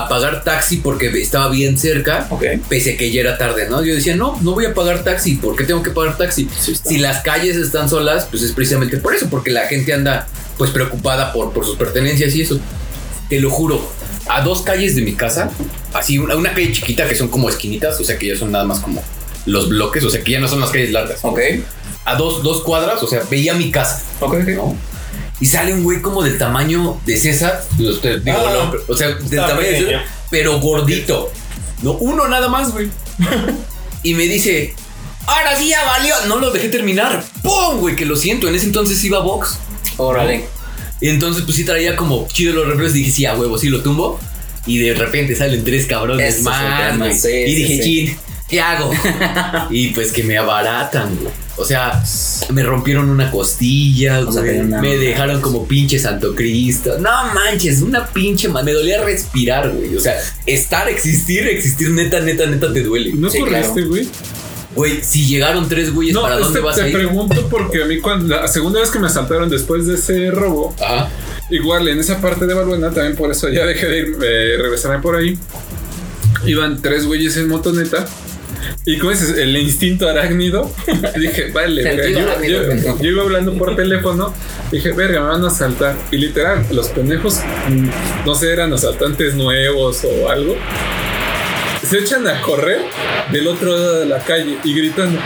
[0.05, 2.45] a pagar taxi porque estaba bien cerca, Ok.
[2.68, 3.84] pese a que ya era tarde, ¿no?
[3.84, 6.49] Yo decía, no, no voy a pagar taxi, ¿por qué tengo que pagar taxi?
[6.59, 10.28] Sí si las calles están solas, pues es precisamente por eso, porque la gente anda
[10.57, 12.61] pues preocupada por, por sus pertenencias y eso.
[13.28, 13.90] Te lo juro,
[14.28, 15.51] a dos calles de mi casa,
[15.93, 18.64] así una, una calle chiquita que son como esquinitas, o sea que ya son nada
[18.64, 19.03] más como
[19.47, 21.18] los bloques, o sea que ya no son las calles largas.
[21.22, 21.40] Ok.
[22.05, 24.49] A dos, dos cuadras, o sea, veía mi casa, Ok, ok.
[24.51, 24.76] ¿no?
[25.43, 29.40] Y sale un güey como del tamaño de César, digo, Ah, no, o sea, del
[29.40, 29.78] tamaño de.
[29.80, 31.32] César, pero gordito.
[31.82, 32.88] No, uno nada más, güey.
[34.05, 34.72] y me dice,
[35.26, 36.14] ahora sí ya valió.
[36.28, 37.24] No lo dejé terminar.
[37.43, 37.80] ¡Pum!
[37.80, 38.47] Güey, que lo siento.
[38.47, 39.59] En ese entonces iba a box.
[39.97, 40.45] Órale.
[41.01, 42.93] Y entonces, pues sí traía como chido los reflejos.
[42.93, 44.20] Dije, sí, a huevo, sí lo tumbo.
[44.64, 47.18] Y de repente salen tres cabrones Ese es el más, tema, güey.
[47.18, 48.16] sí, y sí, dije, sí.
[48.53, 48.92] ¿Qué hago?
[49.70, 51.32] y pues que me abaratan, güey.
[51.57, 52.03] O sea,
[52.50, 54.62] me rompieron una costilla, O sea, güey.
[54.62, 56.98] Me dejaron como pinche Santo Cristo.
[56.98, 59.96] No manches, una pinche ma- Me dolía respirar, güey.
[59.96, 60.14] O sea,
[60.46, 63.12] estar, existir, existir, neta, neta, neta, te duele.
[63.14, 64.07] ¿No Sí, corriste, güey?
[64.74, 66.94] Güey, si llegaron tres güeyes, No, ¿para dónde vas te a ir?
[66.94, 70.74] pregunto porque a mí cuando la segunda vez que me asaltaron después de ese robo,
[70.82, 71.11] Ajá.
[71.50, 75.00] igual en esa parte de Balbuena, también por eso ya dejé de ir, eh, regresarme
[75.03, 75.38] por ahí.
[76.46, 78.07] Iban tres güeyes en motoneta.
[78.84, 80.70] Y como dices, el instinto arácnido,
[81.18, 82.42] dije, vale, verga.
[82.46, 84.34] Yo, iba hablando por teléfono,
[84.70, 85.94] dije, verga, me van a asaltar.
[86.10, 87.88] Y literal, los pendejos, mm,
[88.26, 90.56] no sé, eran asaltantes nuevos o algo.
[91.88, 92.80] Se echan a correr
[93.32, 95.18] del otro lado de la calle y gritando.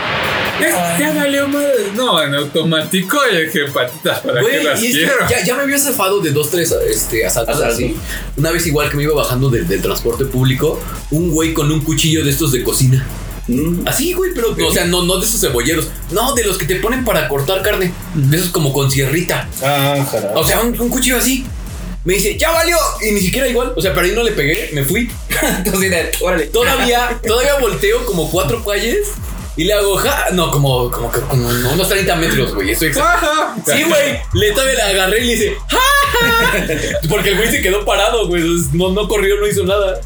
[0.99, 1.91] "Ya- valió madre.
[1.95, 5.13] No, en automático, y dije, patitas, ¿para Güey, qué las y quiero?
[5.29, 7.75] ya, ya me había zafado de dos, tres este, asaltos Asaltos.
[7.75, 7.95] así.
[8.37, 10.79] Una vez igual que me iba bajando del, del transporte público,
[11.11, 13.05] un güey con un cuchillo de estos de cocina.
[13.47, 13.87] Mm.
[13.87, 15.87] Así, güey, pero, o sea, no, no de esos cebolleros.
[16.11, 17.93] No, de los que te ponen para cortar carne.
[18.13, 19.47] De esos como con sierrita.
[19.63, 20.33] Ah, jarabe.
[20.35, 21.45] O sea, un, un cuchillo así.
[22.03, 22.77] Me dice, ya valió.
[23.07, 23.73] Y ni siquiera igual.
[23.75, 25.09] O sea, pero ahí no le pegué, me fui.
[25.65, 26.45] Entonces, órale.
[26.47, 29.07] Todavía, todavía volteo como cuatro calles
[29.57, 32.71] y le hago, ja, no, como, como, que- como unos 30 metros, güey.
[32.71, 33.55] Eso Ajá.
[33.65, 34.19] Sí, güey.
[34.33, 35.79] Le todavía le agarré y le hice, ¡Ja,
[36.11, 36.67] ja!
[37.09, 38.43] Porque el güey se quedó parado, güey.
[38.73, 39.99] No, no corrió, no hizo nada.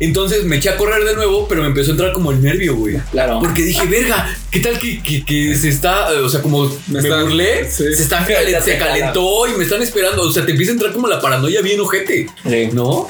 [0.00, 2.76] Entonces me eché a correr de nuevo, pero me empezó a entrar como el nervio,
[2.76, 2.98] güey.
[3.10, 3.40] Claro.
[3.40, 7.00] Porque dije, verga, ¿qué tal que, que- que se está, eh, o sea, como me,
[7.02, 7.84] Me está- burlé, sí.
[7.94, 8.24] se, está,
[8.62, 11.60] se calentó y me están esperando, o sea, te empieza a entrar como la paranoia
[11.62, 12.68] bien ojete, Sí.
[12.72, 13.08] ¿no?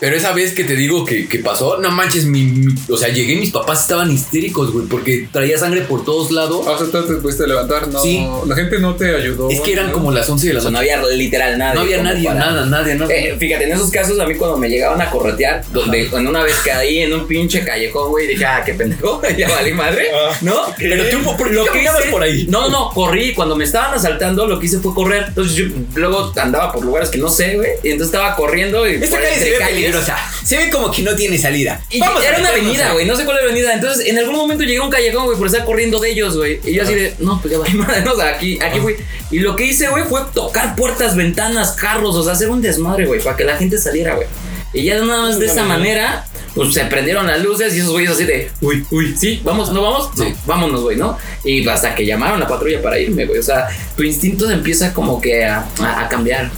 [0.00, 3.08] Pero esa vez que te digo que, que pasó, no manches, mi, mi- o sea,
[3.10, 6.66] llegué y mis papás estaban histéricos, güey, porque traía sangre por todos lados.
[6.66, 8.00] O sea, tú te pudiste levantar, no.
[8.00, 8.26] Sí.
[8.46, 9.50] La gente no te ayudó.
[9.50, 9.92] Es que eran ¿no?
[9.92, 10.92] como las 11 de la O sea, no noche.
[10.94, 11.74] había literal nadie.
[11.74, 13.12] No había nadie, para- nada, nadie, nada.
[13.14, 16.42] Eh, fíjate, en esos casos a mí cuando me llegaban a corretear, donde en una
[16.44, 20.34] vez caí en un pinche callejón, güey, dije, ah, qué pendejo, ya valí madre, Ah.
[20.40, 20.62] ¿no?
[20.78, 22.46] Pero tú, ¿por qué caminabas por ahí?
[22.48, 23.34] No, no, corrí.
[23.34, 25.26] Cuando me estaban asaltando, lo que hice fue correr.
[25.28, 27.68] Entonces yo luego andaba por lugares que no sé, güey.
[27.82, 29.58] Y entonces estaba corriendo y Esta por calle se entre
[29.92, 30.10] ve calles.
[30.10, 30.46] peligrosa.
[30.46, 31.80] Se ve como que no tiene salida.
[31.90, 33.06] Y Vamos era una avenida, güey.
[33.06, 33.74] No sé cuál era la avenida.
[33.74, 36.60] Entonces, en algún momento llegué a un callejón, güey, por estar corriendo de ellos, güey.
[36.64, 38.96] Y yo así de, no, pues ya vale madre, no, o sea, aquí, aquí, güey.
[39.30, 43.06] Y lo que hice, güey, fue tocar puertas, ventanas, carros, o sea, hacer un desmadre,
[43.06, 44.26] güey, para que la gente saliera, güey.
[44.72, 46.24] Y ya nada más de esa manera,
[46.54, 49.82] pues se prendieron las luces y esos güeyes así de, uy, uy, sí, vamos, ¿no
[49.82, 50.10] vamos?
[50.16, 50.22] Sí.
[50.30, 51.18] No, vámonos, güey, ¿no?
[51.44, 53.40] Y hasta que llamaron a la patrulla para irme, güey.
[53.40, 53.66] O sea,
[53.96, 56.50] tu instinto empieza como que a, a- a cambiar.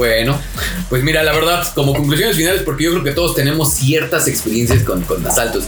[0.00, 0.40] Bueno,
[0.88, 4.82] pues mira, la verdad, como conclusiones finales, porque yo creo que todos tenemos ciertas experiencias
[4.82, 5.64] con, con asaltos.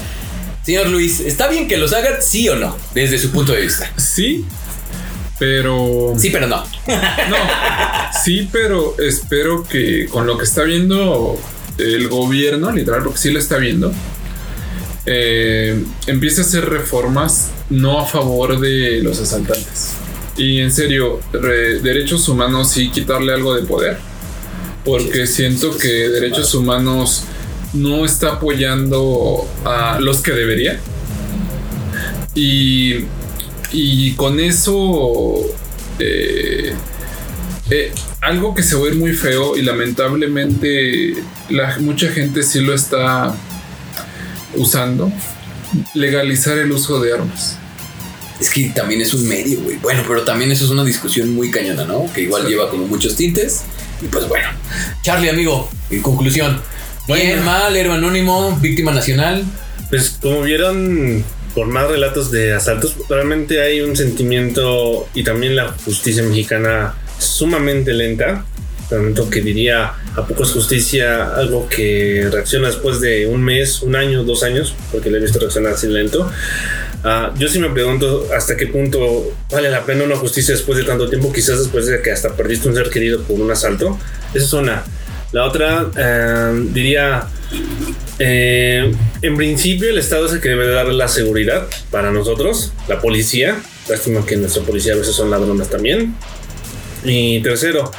[0.65, 2.75] Señor Luis, ¿está bien que los hagan sí o no?
[2.95, 3.93] Desde su punto de vista.
[3.99, 4.47] Sí,
[5.39, 6.15] pero.
[6.19, 6.65] Sí, pero no.
[6.65, 7.37] No,
[8.25, 11.39] sí, pero espero que con lo que está viendo
[11.77, 13.93] el gobierno, literal, porque sí lo está viendo,
[15.05, 19.89] eh, empiece a hacer reformas no a favor de los asaltantes.
[20.39, 23.99] Y en serio, re- derechos humanos sí quitarle algo de poder.
[24.85, 27.25] Porque siento que derechos humanos
[27.73, 30.81] no está apoyando a los que debería.
[32.35, 33.05] Y,
[33.73, 35.35] y con eso,
[35.99, 36.73] eh,
[37.71, 41.15] eh, algo que se va a ir muy feo y lamentablemente
[41.51, 43.35] la, mucha gente sí lo está
[44.57, 45.13] usando,
[45.95, 47.59] legalizar el uso de armas.
[48.41, 49.77] Es que también es un medio, güey.
[49.77, 52.13] Bueno, pero también eso es una discusión muy cañona, ¿no?
[52.13, 52.49] Que igual Sí.
[52.49, 53.63] lleva como muchos tintes.
[54.03, 54.49] Y pues bueno.
[55.03, 56.61] Charlie, amigo, en conclusión.
[57.07, 59.45] Bien, mal, héroe anónimo, víctima nacional.
[59.91, 61.25] Pues como vieron
[61.55, 67.93] por más relatos de asaltos, realmente hay un sentimiento y también la justicia mexicana sumamente
[67.93, 68.45] lenta.
[68.89, 73.97] Tanto que diría a poco es justicia algo que reacciona después de un mes, un
[73.97, 76.31] año, dos años, porque le he visto reaccionar así lento.
[77.05, 80.85] Ah, yo sí me pregunto hasta qué punto vale la pena una justicia después de
[80.85, 83.99] tanto tiempo, quizás después de que hasta perdiste un ser querido por un asalto.
[84.35, 84.85] Esa es una.
[85.33, 87.27] La otra, eh, diría,
[88.19, 93.01] eh, en principio el Estado es el que debe dar la seguridad para nosotros, la
[93.01, 93.61] policía.
[93.89, 96.15] Lástima que nuestra policía a veces son ladrones también.
[97.05, 97.91] Y tercero,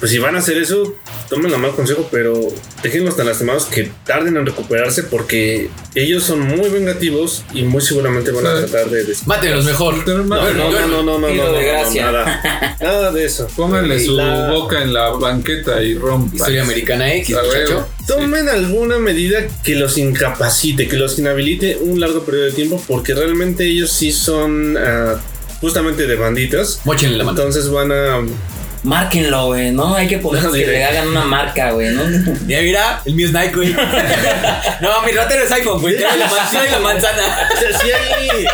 [0.00, 0.96] pues si van a hacer eso,
[1.34, 2.38] tómenlo mal consejo, pero
[2.82, 8.30] déjenlos tan lastimados que tarden en recuperarse porque ellos son muy vengativos y muy seguramente
[8.30, 9.04] van a tratar de...
[9.26, 10.06] Mátenlos mejor.
[10.06, 11.28] No, no, no, no, no, no,
[11.94, 13.48] nada, nada de eso.
[13.56, 16.34] Pónganle su La- boca en la banqueta y rompan.
[16.36, 17.86] Historia americana X, A muchacho.
[18.06, 23.14] Tomen alguna medida que los incapacite, que los inhabilite un largo periodo de tiempo, porque
[23.14, 25.20] realmente ellos sí son ah,
[25.60, 26.80] justamente de banditas.
[26.84, 27.38] Móchenle la mano.
[27.38, 28.20] Entonces van a.
[28.84, 29.94] Márquenlo, güey, ¿no?
[29.94, 32.02] Hay que poner No, que le hagan una marca, güey, ¿no?
[32.46, 33.72] Ya mira, el mío es Nike, güey.
[34.80, 35.96] no, mi ratero es iPhone, güey.
[35.96, 37.48] Trae la, man- trae la manzana.
[37.54, 38.44] O sea, sí hay.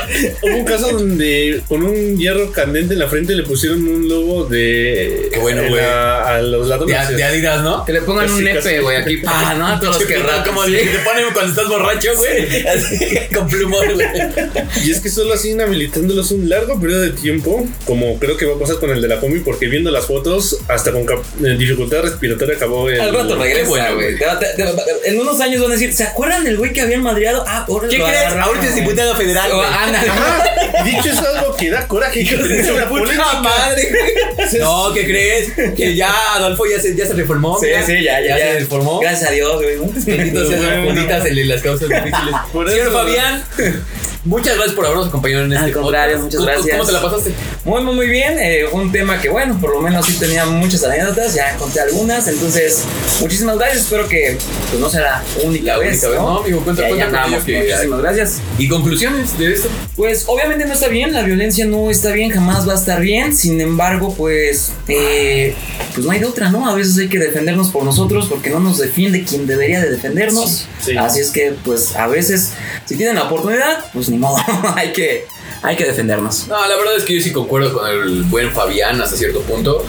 [0.42, 4.44] Hubo un caso donde con un hierro candente en la frente le pusieron un logo
[4.44, 5.28] de.
[5.32, 5.84] Qué bueno, en güey.
[5.84, 7.16] A los De, ladrones.
[7.16, 7.84] de Adidas, ¿no?
[7.84, 9.66] Que le pongan Casi, un nepe, güey, aquí, pa, ¿no?
[9.66, 10.44] A todos los que rapan.
[10.44, 12.66] Como el que te ponen cuando estás borracho, güey.
[12.68, 14.06] Así, con plumón, güey.
[14.84, 18.54] Y es que solo así inhabilitándolos un largo periodo de tiempo, como creo que va
[18.56, 20.19] a pasar con el de la combi, porque viendo las fotos,
[20.68, 23.00] hasta con eh, dificultad respiratoria acabó el.
[23.00, 24.16] Al rato regresa, bueno, güey.
[25.04, 27.44] En unos años van a decir, ¿se acuerdan del güey que habían madreado?
[27.46, 28.32] Ah, ahora ¿Qué crees?
[28.40, 33.92] Ahorita es diputado federal, Ajá, dicho es algo que da coraje que una madre.
[34.58, 35.74] No, ¿qué crees?
[35.76, 37.58] Que ya Adolfo ya se, ya se reformó.
[37.58, 38.52] Sí, sí, ya, ya, ya.
[38.52, 39.00] se reformó.
[39.00, 39.76] Gracias a Dios, güey.
[39.76, 39.82] ¿no?
[40.06, 42.34] Bendito sean las en causas difíciles.
[42.52, 43.44] Por Señor eso- Fabián,
[44.24, 46.24] muchas gracias por habernos acompañado en este Al contrario, podcast.
[46.24, 46.76] muchas ¿Cómo- gracias.
[46.76, 47.32] ¿Cómo te la pasaste?
[47.64, 48.38] Muy, muy, muy bien.
[48.38, 51.34] Eh, un tema que, bueno, por lo menos tenía muchas anécdotas.
[51.34, 52.26] Ya conté algunas.
[52.28, 52.82] Entonces,
[53.20, 53.82] muchísimas gracias.
[53.84, 54.36] Espero que
[54.68, 55.92] pues, no sea la única La vez.
[55.94, 56.26] única vez, ¿no?
[56.34, 58.36] no, amigo, cuenta- cuenta ello que- Muchísimas gracias.
[58.58, 59.68] ¿Y conclusiones de esto?
[59.96, 63.34] Pues obviamente no está bien, la violencia no está bien, jamás va a estar bien.
[63.36, 65.54] Sin embargo, pues, eh,
[65.94, 66.68] pues no hay de otra, ¿no?
[66.68, 70.66] A veces hay que defendernos por nosotros porque no nos defiende quien debería de defendernos.
[70.84, 70.96] Sí.
[70.96, 72.50] Así es que, pues, a veces,
[72.86, 74.36] si tienen la oportunidad, pues ni modo,
[74.76, 75.26] hay que,
[75.62, 76.48] hay que defendernos.
[76.48, 79.84] No, la verdad es que yo sí concuerdo con el buen Fabián hasta cierto punto.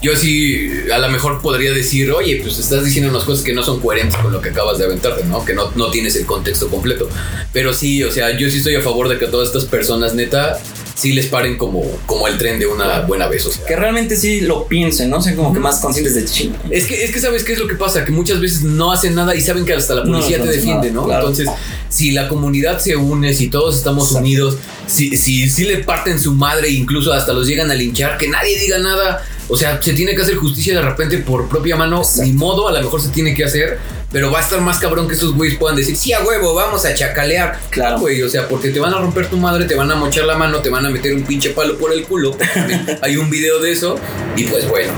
[0.00, 3.62] Yo sí, a lo mejor podría decir, oye, pues estás diciendo unas cosas que no
[3.62, 5.44] son coherentes con lo que acabas de aventarte, ¿no?
[5.44, 7.08] Que no, no tienes el contexto completo.
[7.52, 10.58] Pero sí, o sea, yo sí estoy a favor de que todas estas personas, neta,
[11.00, 13.64] sí les paren como, como el tren de una buena vez, o sea.
[13.64, 15.22] Que realmente sí lo piensen, ¿no?
[15.22, 16.56] Sean como que más conscientes de chino.
[16.70, 19.14] Es que, es que sabes qué es lo que pasa, que muchas veces no hacen
[19.14, 21.04] nada y saben que hasta la policía no te defiende, ¿no?
[21.04, 21.28] claro.
[21.28, 21.48] Entonces,
[21.88, 24.24] si la comunidad se une, si todos estamos Exacto.
[24.24, 28.28] unidos, si, si, si le parten su madre, incluso hasta los llegan a linchar, que
[28.28, 29.24] nadie diga nada.
[29.50, 32.22] O sea, se tiene que hacer justicia de repente por propia mano, Exacto.
[32.22, 33.78] ni modo, a lo mejor se tiene que hacer,
[34.12, 36.84] pero va a estar más cabrón que esos güeyes puedan decir, sí, a huevo, vamos
[36.84, 37.58] a chacalear.
[37.70, 37.98] Claro.
[37.98, 40.36] güey, o sea, porque te van a romper tu madre, te van a mochar la
[40.36, 42.36] mano, te van a meter un pinche palo por el culo.
[43.02, 43.96] Hay un video de eso,
[44.36, 44.92] y pues bueno,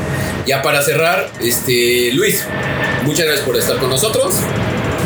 [0.46, 2.44] ya para cerrar, este, Luis,
[3.04, 4.34] muchas gracias por estar con nosotros.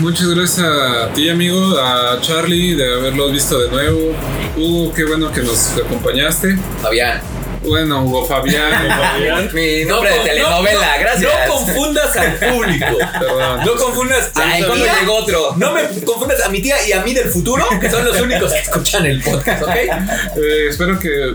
[0.00, 4.14] Muchas gracias a ti, amigo, a Charlie, de haberlos visto de nuevo.
[4.56, 6.58] Hugo, qué bueno que nos acompañaste.
[6.82, 7.35] Fabián.
[7.66, 11.32] Bueno, Hugo Fabián, Fabián, Mi nombre de con- telenovela, no- gracias.
[11.48, 12.86] No confundas al público.
[13.18, 13.60] perdón.
[13.64, 15.00] No confundas a Ay, mi ¿cuándo tía.
[15.00, 15.54] llegó otro?
[15.56, 18.52] No me confundas a mi tía y a mí del futuro, que son los únicos
[18.52, 19.68] que escuchan el podcast, ¿ok?
[19.74, 21.34] Eh, espero que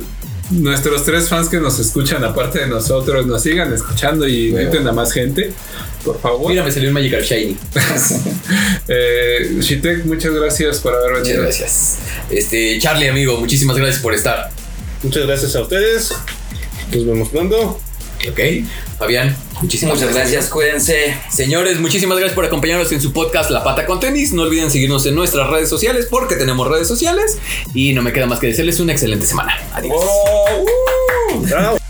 [0.52, 4.68] nuestros tres fans que nos escuchan, aparte de nosotros, nos sigan escuchando y Bueno.
[4.68, 5.54] inviten a más gente.
[6.04, 6.50] Por favor.
[6.50, 7.58] Mira, me salió un Magical Shiny.
[8.88, 11.44] Eh, Shitek, muchas gracias por haber Muchas venido.
[11.44, 11.98] gracias.
[12.30, 14.50] Este, Charlie, amigo, muchísimas gracias por estar.
[15.04, 16.14] Muchas gracias a ustedes.
[16.91, 17.80] Nos vemos pronto.
[18.30, 18.39] ¿Ok?
[18.99, 21.16] Fabián, muchísimas Muchas gracias, cuídense.
[21.32, 24.32] Señores, muchísimas gracias por acompañarnos en su podcast La Pata con Tenis.
[24.34, 27.39] No olviden seguirnos en nuestras redes sociales porque tenemos redes sociales.
[27.74, 29.54] Y no me queda más que decirles una excelente semana.
[29.74, 29.95] Adiós.
[29.97, 30.66] Oh,
[31.34, 31.45] uh.
[31.56, 31.81] Ah,